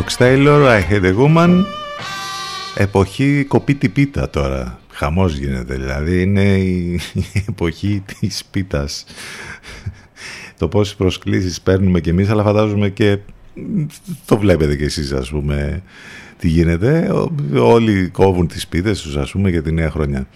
Wax 0.00 0.16
Taylor, 0.18 0.60
I 0.78 0.80
Hate 0.90 1.04
a 1.04 1.14
Woman. 1.16 1.64
Εποχή 2.74 3.44
κοπίτη 3.48 3.88
πίτα 3.88 4.30
τώρα. 4.30 4.78
Χαμός 4.90 5.36
γίνεται. 5.36 5.74
Δηλαδή 5.74 6.22
Είναι 6.22 6.42
η, 6.58 7.00
η 7.32 7.44
εποχή 7.48 8.02
της 8.20 8.44
πίτας. 8.50 9.04
Το 10.58 10.68
πόσες 10.68 10.94
προσκλήσεις 10.94 11.60
παίρνουμε 11.60 12.00
κι 12.00 12.08
εμείς 12.08 12.28
Αλλά 12.28 12.42
φαντάζομαι 12.42 12.88
και 12.88 13.18
Το 14.26 14.38
βλέπετε 14.38 14.76
κι 14.76 14.84
εσείς 14.84 15.12
ας 15.12 15.30
πούμε 15.30 15.82
Τι 16.38 16.48
γίνεται. 16.48 17.10
Ό- 17.12 17.32
Όλοι 17.54 18.08
κόβουν 18.08 18.46
τις 18.46 18.66
πίτες 18.66 19.00
τους 19.02 19.16
ας 19.16 19.30
πούμε 19.30 19.50
Για 19.50 19.62
τη 19.62 19.72
νέα 19.72 19.90
χρονιά. 19.90 20.26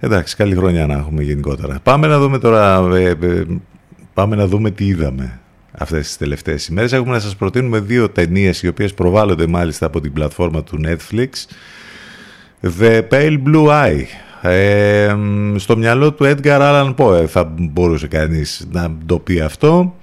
Εντάξει 0.00 0.36
καλή 0.36 0.54
χρονιά 0.54 0.86
να 0.86 0.94
έχουμε 0.94 1.22
γενικότερα. 1.22 1.78
Πάμε 1.82 2.06
να 2.06 2.18
δούμε 2.18 2.38
τώρα 2.38 2.88
ε, 2.96 3.16
ε, 3.22 3.44
Πάμε 4.14 4.36
να 4.36 4.46
δούμε 4.46 4.70
τι 4.70 4.86
είδαμε 4.86 5.38
αυτές 5.78 6.06
τις 6.06 6.16
τελευταίες 6.16 6.66
ημέρες. 6.66 6.92
Έχουμε 6.92 7.12
να 7.12 7.20
σας 7.20 7.36
προτείνουμε 7.36 7.80
δύο 7.80 8.10
ταινίες 8.10 8.62
οι 8.62 8.68
οποίες 8.68 8.94
προβάλλονται 8.94 9.46
μάλιστα 9.46 9.86
από 9.86 10.00
την 10.00 10.12
πλατφόρμα 10.12 10.62
του 10.62 10.80
Netflix. 10.84 11.28
The 12.78 13.02
Pale 13.10 13.42
Blue 13.46 13.66
Eye. 13.66 14.04
Ε, 14.42 15.16
στο 15.56 15.76
μυαλό 15.76 16.12
του 16.12 16.24
Edgar 16.24 16.60
Allan 16.60 16.94
Poe 16.94 17.26
θα 17.26 17.54
μπορούσε 17.56 18.06
κανείς 18.06 18.68
να 18.72 18.96
το 19.06 19.18
πει 19.18 19.40
αυτό. 19.40 19.94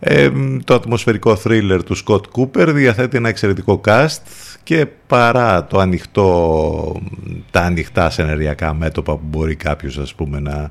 Ε, 0.00 0.30
το 0.64 0.74
ατμοσφαιρικό 0.74 1.36
thriller 1.44 1.80
του 1.84 1.96
Scott 1.96 2.20
Cooper 2.36 2.68
διαθέτει 2.74 3.16
ένα 3.16 3.28
εξαιρετικό 3.28 3.80
cast 3.86 4.18
και 4.62 4.86
παρά 5.06 5.66
το 5.66 5.78
ανοιχτό, 5.78 7.00
τα 7.50 7.60
ανοιχτά 7.60 8.10
σενεριακά 8.10 8.74
μέτωπα 8.74 9.12
που 9.12 9.24
μπορεί 9.24 9.54
κάποιος 9.54 9.98
ας 9.98 10.14
πούμε 10.14 10.40
να, 10.40 10.70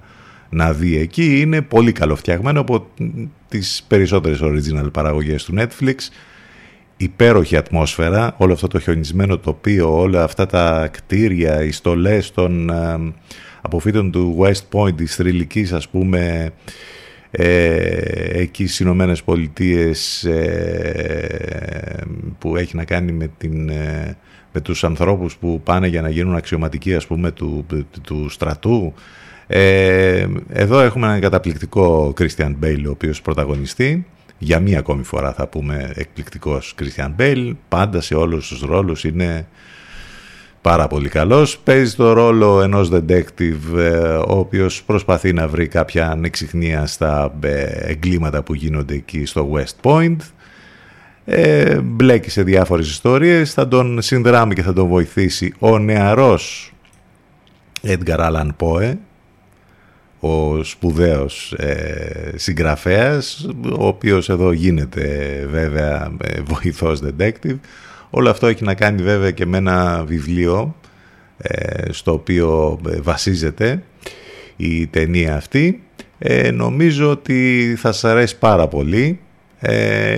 να 0.49 0.73
δει 0.73 0.97
εκεί. 0.97 1.39
Είναι 1.39 1.61
πολύ 1.61 1.91
καλοφτιαγμένο 1.91 2.59
από 2.59 2.87
τις 3.47 3.83
περισσότερες 3.87 4.39
original 4.41 4.91
παραγωγές 4.93 5.43
του 5.43 5.53
Netflix. 5.57 5.95
Υπέροχη 6.97 7.55
ατμόσφαιρα, 7.55 8.35
όλο 8.37 8.53
αυτό 8.53 8.67
το 8.67 8.79
χιονισμένο 8.79 9.37
τοπίο, 9.37 9.99
όλα 9.99 10.23
αυτά 10.23 10.45
τα 10.45 10.89
κτίρια, 10.91 11.63
οι 11.63 11.71
στολές 11.71 12.31
των 12.31 12.69
ε, 12.69 13.13
αποφύτων 13.61 14.11
του 14.11 14.37
West 14.39 14.79
Point, 14.79 14.95
της 14.95 15.15
θρηλυκής 15.15 15.73
ας 15.73 15.89
πούμε 15.89 16.51
ε, 17.31 18.39
εκεί 18.39 18.65
στις 18.65 18.79
Ηνωμένες 18.79 19.23
Πολιτείες 19.23 20.23
ε, 20.23 22.03
που 22.39 22.57
έχει 22.57 22.75
να 22.75 22.83
κάνει 22.83 23.11
με, 23.11 23.31
την, 23.37 23.69
ε, 23.69 24.17
με 24.53 24.61
τους 24.61 24.83
ανθρώπους 24.83 25.37
που 25.37 25.61
πάνε 25.63 25.87
για 25.87 26.01
να 26.01 26.09
γίνουν 26.09 26.35
αξιωματικοί 26.35 26.95
ας 26.95 27.07
πούμε 27.07 27.31
του, 27.31 27.65
του 28.01 28.29
στρατού 28.29 28.93
ε, 29.51 30.27
εδώ 30.49 30.79
έχουμε 30.79 31.07
έναν 31.07 31.19
καταπληκτικό 31.19 32.13
Christian 32.19 32.55
Bale 32.63 32.83
ο 32.87 32.89
οποίος 32.89 33.21
πρωταγωνιστεί. 33.21 34.05
Για 34.37 34.59
μία 34.59 34.79
ακόμη 34.79 35.03
φορά 35.03 35.33
θα 35.33 35.47
πούμε 35.47 35.91
εκπληκτικός 35.95 36.75
Christian 36.79 37.09
Bale. 37.19 37.51
Πάντα 37.67 38.01
σε 38.01 38.15
όλους 38.15 38.47
τους 38.47 38.61
ρόλους 38.61 39.03
είναι 39.03 39.47
πάρα 40.61 40.87
πολύ 40.87 41.09
καλός. 41.09 41.57
Παίζει 41.57 41.95
το 41.95 42.13
ρόλο 42.13 42.61
ενός 42.61 42.89
detective 42.93 43.77
ε, 43.77 43.89
ο 44.07 44.37
οποίος 44.37 44.83
προσπαθεί 44.83 45.33
να 45.33 45.47
βρει 45.47 45.67
κάποια 45.67 46.09
ανεξιχνία 46.09 46.85
στα 46.85 47.33
ε, 47.39 47.63
εγκλήματα 47.63 48.43
που 48.43 48.53
γίνονται 48.53 48.93
εκεί 48.93 49.25
στο 49.25 49.49
West 49.53 49.89
Point. 49.91 50.17
Ε, 51.25 51.79
μπλέκει 51.79 52.29
σε 52.29 52.43
διάφορες 52.43 52.89
ιστορίες. 52.89 53.53
Θα 53.53 53.67
τον 53.67 54.01
συνδράμει 54.01 54.53
και 54.53 54.61
θα 54.63 54.73
τον 54.73 54.87
βοηθήσει 54.87 55.53
ο 55.59 55.79
νεαρός 55.79 56.73
Edgar 57.83 58.19
Allan 58.19 58.49
Poe 58.59 58.93
ο 60.19 60.63
σπουδαίος 60.63 61.53
ε, 61.53 62.33
συγγραφέας, 62.35 63.49
ο 63.79 63.87
οποίος 63.87 64.29
εδώ 64.29 64.51
γίνεται 64.51 65.45
βέβαια 65.49 66.11
ε, 66.21 66.41
βοηθός 66.41 66.99
detective. 67.03 67.57
Όλο 68.09 68.29
αυτό 68.29 68.47
έχει 68.47 68.63
να 68.63 68.73
κάνει 68.73 69.01
βέβαια 69.01 69.31
και 69.31 69.45
με 69.45 69.57
ένα 69.57 70.03
βιβλίο 70.07 70.75
ε, 71.37 71.91
στο 71.91 72.13
οποίο 72.13 72.79
ε, 72.89 73.01
βασίζεται 73.01 73.83
η 74.55 74.87
ταινία 74.87 75.35
αυτή. 75.35 75.83
Ε, 76.17 76.51
νομίζω 76.51 77.09
ότι 77.09 77.73
θα 77.77 77.91
σας 77.91 78.11
αρέσει 78.11 78.37
πάρα 78.37 78.67
πολύ. 78.67 79.19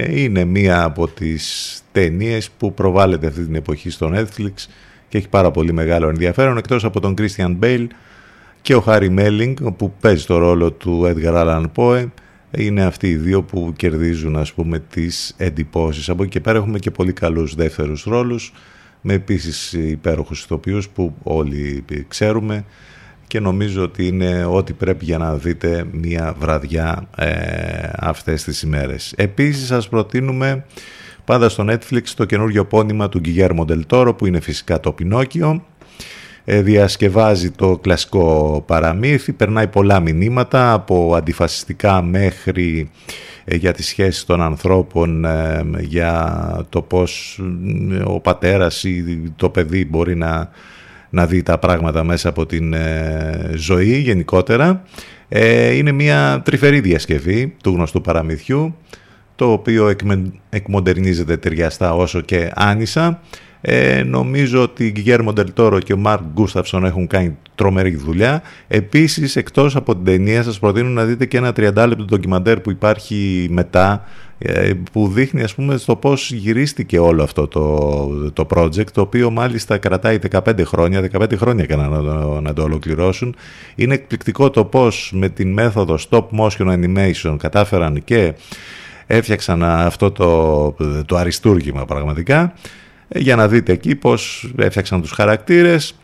είναι 0.10 0.44
μία 0.44 0.84
από 0.84 1.08
τις 1.08 1.76
ταινίες 1.92 2.50
που 2.50 2.74
προβάλλεται 2.74 3.28
αυτή 3.28 3.46
την 3.46 3.56
εποχή 3.56 3.90
στο 3.90 4.12
Netflix 4.14 4.54
και 5.10 5.18
έχει 5.18 5.30
πάρα 5.30 5.52
πολύ 5.52 5.74
μεγάλο 5.74 6.10
ενδιαφέρον 6.10 6.58
εκτός 6.58 6.84
από 6.84 7.00
τον 7.00 7.14
Christian 7.18 7.58
Bale 7.62 7.88
και 8.62 8.76
ο 8.76 8.82
Χάρι 8.82 9.10
Μέλινγκ 9.10 9.58
που 9.78 9.94
παίζει 10.00 10.26
το 10.26 10.38
ρόλο 10.38 10.72
του 10.72 11.02
Edgar 11.06 11.34
Allan 11.34 11.66
Poe 11.76 12.06
είναι 12.58 12.84
αυτοί 12.84 13.10
οι 13.10 13.16
δύο 13.16 13.44
που 13.44 13.74
κερδίζουν 13.76 14.36
ας 14.36 14.54
πούμε 14.54 14.80
τις 14.80 15.34
εντυπώσεις. 15.38 16.10
Από 16.10 16.24
εκεί 16.24 16.32
και 16.32 16.40
πέρα 16.40 16.58
έχουμε 16.58 16.80
και 16.80 16.92
πολύ 16.92 17.14
καλούς 17.14 17.56
δεύτερους 17.56 18.04
ρόλους 18.04 18.54
με 19.02 19.14
επίσης 19.14 19.74
υπέροχους 19.74 20.44
ηθοποιούς 20.44 20.90
που 20.90 21.16
όλοι 21.24 21.86
ξέρουμε 22.08 22.66
και 23.28 23.40
νομίζω 23.40 23.84
ότι 23.84 24.08
είναι 24.08 24.46
ό,τι 24.46 24.74
πρέπει 24.74 25.06
για 25.06 25.18
να 25.18 25.36
δείτε 25.36 25.86
μια 25.92 26.36
βραδιά 26.40 27.08
ε, 27.16 27.90
αυτές 27.98 28.44
τις 28.44 28.62
ημέρες. 28.62 29.14
Επίσης 29.18 29.68
σας 29.68 29.90
προτείνουμε 29.90 30.66
πάντα 31.26 31.50
στο 31.50 31.66
Netflix 31.70 32.04
το 32.16 32.26
καινούργιο 32.26 32.66
πόνημα 32.66 33.10
του 33.10 33.20
Γκυγέρμο 33.20 33.66
Ντελτόρο 33.66 34.14
που 34.14 34.26
είναι 34.26 34.40
φυσικά 34.40 34.80
το 34.80 34.92
Πινόκιο 34.92 35.50
ε, 35.50 35.71
διασκευάζει 36.46 37.52
το 37.52 37.78
κλασικό 37.78 38.64
παραμύθι, 38.68 39.32
περνάει 39.32 39.68
πολλά 39.68 40.00
μηνύματα 40.00 40.74
από 40.74 41.14
αντιφασιστικά 41.16 42.02
μέχρι 42.02 42.90
ε, 43.46 43.56
για 43.56 43.74
τις 43.74 43.88
σχέσεις 43.88 44.26
των 44.26 44.42
ανθρώπων, 44.42 45.26
ε, 45.26 45.64
για 45.80 46.66
το 46.70 46.82
πώς 46.82 47.42
ο 48.04 48.20
πατέρας 48.20 48.84
ή 48.84 49.22
το 49.36 49.50
παιδί 49.50 49.86
μπορεί 49.86 50.16
να, 50.16 50.50
να 51.10 51.26
δει 51.26 51.44
τα 51.44 51.58
πράγματα 51.58 52.04
μέσα 52.04 52.30
από 52.30 52.46
την 52.46 52.76
ζωή 53.56 53.98
γενικότερα. 53.98 54.84
Είναι 55.74 55.92
μια 55.92 56.42
τρυφερή 56.46 56.80
διασκευή 56.80 57.56
του 57.64 57.72
γνωστού 57.72 58.02
παραμυθιού, 58.02 58.76
το 59.36 59.52
οποίο 59.52 59.96
εκμοντερνίζεται 60.50 61.38
ταιριαστά 61.38 61.94
όσο 61.94 62.22
και 62.22 62.52
άνισα 62.56 63.22
ε, 63.62 64.04
νομίζω 64.04 64.62
ότι 64.62 64.86
η 64.86 64.92
Γκέρμο 64.92 65.34
Ντελτόρο 65.34 65.80
και 65.80 65.94
ο 65.94 65.98
Μαρκ 65.98 66.22
Γκούσταυσον 66.34 66.86
έχουν 66.86 67.08
κάνει 67.08 67.38
τρομερή 67.56 67.96
δουλειά. 67.96 68.42
Επίσης, 68.68 69.36
εκτός 69.36 69.76
από 69.76 69.96
την 69.96 70.06
ταινία, 70.06 70.44
σας 70.44 70.60
προτείνω 70.60 70.90
να 70.90 71.04
δείτε 71.04 71.26
και 71.26 71.38
ένα 71.38 71.50
30 71.50 71.86
λεπτό 71.88 72.06
ντοκιμαντέρ 72.06 72.60
που 72.60 72.72
υπάρχει 72.72 73.48
μετά, 73.50 74.04
ε, 74.38 74.72
που 74.92 75.08
δείχνει 75.08 75.42
ας 75.42 75.56
πούμε 75.56 75.78
στο 75.78 75.96
πώς 75.96 76.32
γυρίστηκε 76.32 77.00
όλο 77.00 77.24
αυτό 77.24 77.48
το, 77.48 78.32
το 78.34 78.48
project, 78.56 78.92
το 78.94 79.02
οποίο 79.02 79.30
μάλιστα 79.30 79.78
κρατάει 79.78 80.20
15 80.32 80.66
χρόνια, 80.66 81.10
15 81.14 81.38
χρόνια 81.38 81.64
έκαναν 81.64 81.92
να, 81.92 82.02
το, 82.02 82.42
να 82.42 82.54
το 82.54 82.64
ολοκληρώσουν. 82.64 83.36
Είναι 83.76 83.94
εκπληκτικό 83.94 84.50
το 84.50 84.66
πώς 84.66 85.12
με 85.16 85.30
την 85.30 85.54
μέθοδο 85.54 85.98
stop 86.10 86.26
motion 86.40 86.68
animation 86.68 87.36
κατάφεραν 87.38 88.04
και 88.04 88.34
έφτιαξαν 89.08 89.64
αυτό 89.64 90.12
το, 90.12 90.76
το 91.06 91.16
αριστούργημα 91.16 91.86
πραγματικά 91.86 92.54
για 93.16 93.36
να 93.36 93.48
δείτε 93.48 93.72
εκεί 93.72 93.96
πώς 93.96 94.52
έφτιαξαν 94.58 95.02
τους 95.02 95.12
χαρακτήρες, 95.12 95.96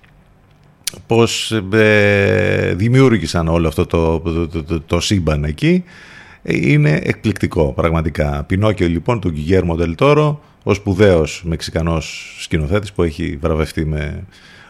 πώς 1.07 1.51
ε, 1.71 2.73
δημιούργησαν 2.75 3.47
όλο 3.47 3.67
αυτό 3.67 3.85
το, 3.85 4.19
το, 4.19 4.63
το, 4.63 4.81
το, 4.81 4.99
σύμπαν 4.99 5.43
εκεί. 5.43 5.83
Είναι 6.43 7.01
εκπληκτικό 7.03 7.73
πραγματικά. 7.73 8.43
Πινόκιο 8.43 8.87
λοιπόν 8.87 9.19
του 9.19 9.29
Γκυγέρμο 9.29 9.75
Ντελτόρο, 9.75 10.41
ο 10.63 10.73
σπουδαίος 10.73 11.43
Μεξικανός 11.45 12.35
σκηνοθέτης 12.39 12.93
που 12.93 13.03
έχει 13.03 13.37
βραβευτεί 13.41 13.85
με 13.85 14.23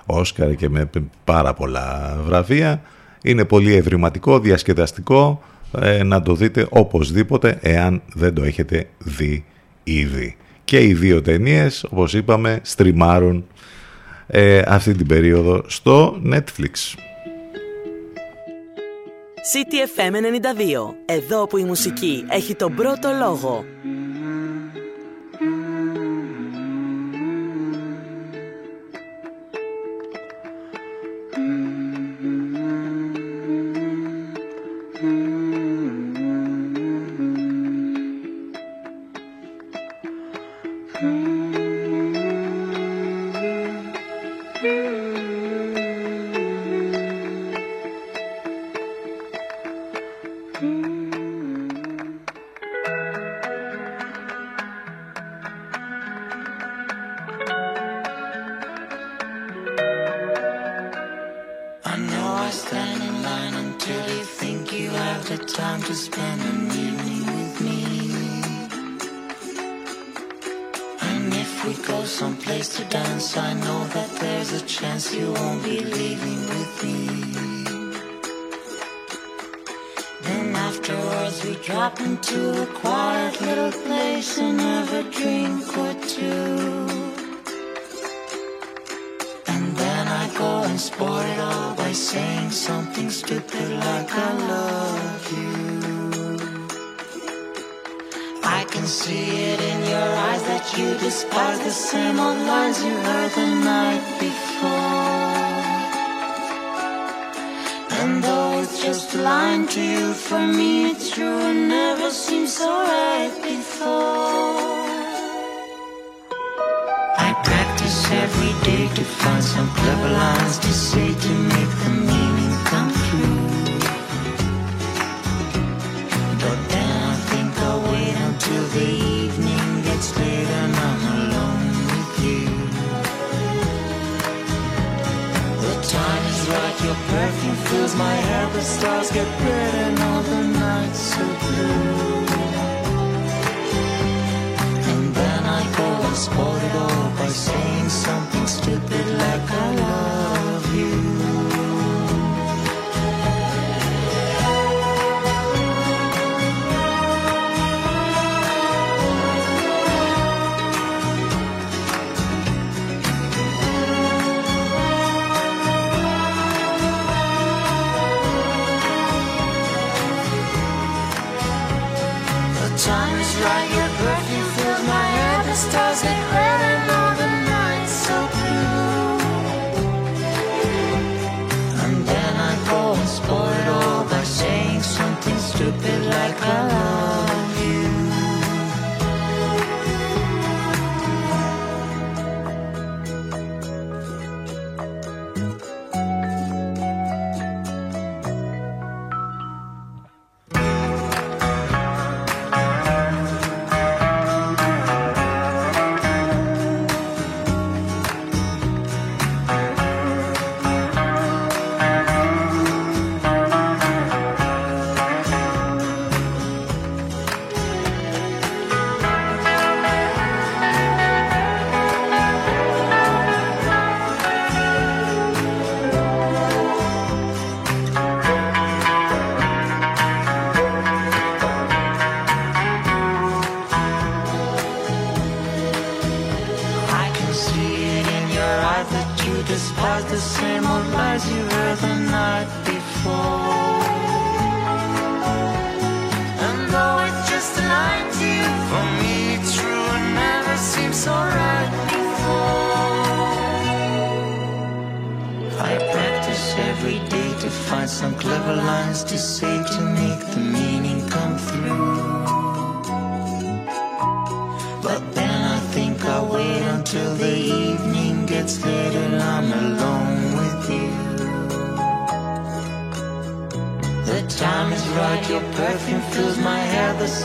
Όσκαρ 0.06 0.56
και 0.56 0.70
με 0.70 0.90
πάρα 1.24 1.54
πολλά 1.54 2.18
βραβεία. 2.26 2.82
Είναι 3.24 3.46
πολύ 3.46 3.76
ευρηματικό, 3.76 4.40
διασκεδαστικό, 4.40 5.42
ε, 5.82 6.04
να 6.04 6.22
το 6.22 6.36
δείτε 6.36 6.68
οπωσδήποτε 6.70 7.58
εάν 7.62 8.02
δεν 8.14 8.34
το 8.34 8.44
έχετε 8.44 8.88
δει 8.98 9.46
ήδη 9.84 10.36
και 10.68 10.82
οι 10.82 10.94
δύο 10.94 11.22
ταινίες, 11.22 11.86
όπως 11.90 12.14
είπαμε, 12.14 12.60
στριμάρουν 12.64 13.48
ε, 14.28 14.62
αυτή 14.66 14.94
την 14.94 15.08
περίοδο 15.08 15.64
στο 15.68 16.22
Netflix. 16.32 16.96
CTFM 19.52 20.12
92. 20.12 20.94
Εδώ 21.06 21.48
που 21.48 21.58
η 21.58 21.64
μουσική 21.64 22.26
έχει 22.30 22.56
τον 22.56 22.76
πρώτο 22.76 23.10
λόγο. 23.20 23.66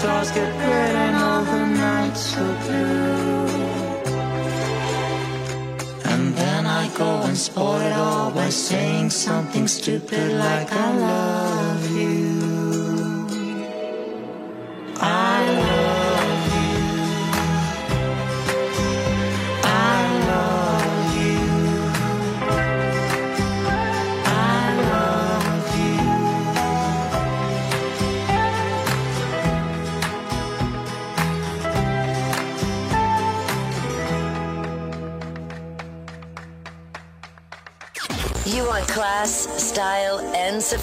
stars 0.02 0.32
get 0.32 0.50
red 0.58 0.94
and 1.04 1.16
all 1.24 1.44
the 1.44 1.64
nights 1.86 2.22
so 2.34 2.44
blue. 2.62 3.46
And 6.12 6.34
then 6.34 6.66
I 6.66 6.90
go 7.02 7.10
and 7.28 7.36
spoil 7.38 7.80
it 7.88 7.92
all 7.92 8.32
by 8.32 8.48
saying 8.48 9.10
something 9.10 9.68
stupid 9.68 10.26
like 10.46 10.72
I 10.72 10.88
love 11.06 11.21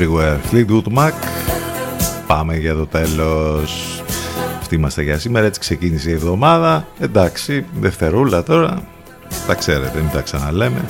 Everywhere. 0.00 0.38
Fleetwood 0.52 0.98
Mac. 0.98 1.12
Πάμε 2.26 2.56
για 2.56 2.74
το 2.74 2.86
τέλος. 2.86 4.02
Αυτοί 4.58 4.74
είμαστε 4.74 5.02
για 5.02 5.18
σήμερα. 5.18 5.46
Έτσι 5.46 5.60
ξεκίνησε 5.60 6.10
η 6.10 6.12
εβδομάδα. 6.12 6.86
Εντάξει, 6.98 7.64
δευτερούλα 7.80 8.42
τώρα. 8.42 8.82
Τα 9.46 9.54
ξέρετε, 9.54 10.00
μην 10.00 10.10
τα 10.12 10.20
ξαναλέμε. 10.20 10.84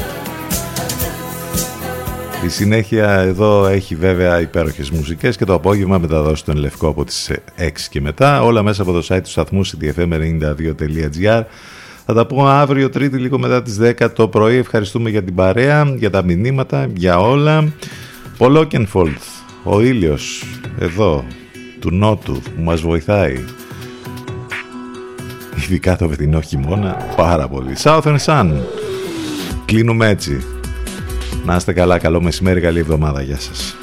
Η 2.45 2.49
συνέχεια 2.49 3.11
εδώ 3.11 3.67
έχει 3.67 3.95
βέβαια 3.95 4.41
υπέροχες 4.41 4.91
μουσικές 4.91 5.37
και 5.37 5.45
το 5.45 5.55
απόγευμα 5.55 5.99
μεταδώσει 5.99 6.45
τον 6.45 6.57
Λευκό 6.57 6.89
από 6.89 7.05
τις 7.05 7.31
6 7.57 7.89
και 7.91 8.01
μετά. 8.01 8.43
Όλα 8.43 8.63
μέσα 8.63 8.83
από 8.83 8.93
το 8.93 9.07
site 9.09 9.21
του 9.23 9.31
σταθμού 9.31 9.67
ctfm92.gr. 9.67 11.43
Θα 12.07 12.15
τα 12.15 12.27
πούμε 12.27 12.51
αύριο 12.51 12.89
τρίτη 12.91 13.17
λίγο 13.17 13.39
μετά 13.39 13.63
τις 13.63 13.79
10 13.81 14.13
το 14.15 14.29
πρωί. 14.29 14.57
Ευχαριστούμε 14.57 15.11
για 15.11 15.23
την 15.23 15.35
παρέα, 15.35 15.95
για 15.97 16.11
τα 16.11 16.23
μηνύματα, 16.23 16.89
για 16.95 17.21
όλα. 17.21 17.73
Πολόκενφολτς, 18.41 19.43
ο 19.63 19.81
ήλιος 19.81 20.45
εδώ 20.79 21.25
του 21.81 21.91
Νότου 21.95 22.33
που 22.33 22.63
μας 22.63 22.81
βοηθάει. 22.81 23.45
Ειδικά 25.57 25.97
το 25.97 26.09
βετινό 26.09 26.41
χειμώνα, 26.41 26.93
πάρα 27.17 27.49
πολύ. 27.49 27.77
Southern 27.83 28.17
Sun. 28.25 28.51
Κλείνουμε 29.65 30.09
έτσι. 30.09 30.45
Να 31.45 31.57
είστε 31.57 31.73
καλά, 31.73 31.99
καλό 31.99 32.23
μεσημέρι, 32.23 32.61
καλή 32.61 32.79
εβδομάδα. 32.79 33.23
Γεια 33.23 33.39
σας. 33.39 33.77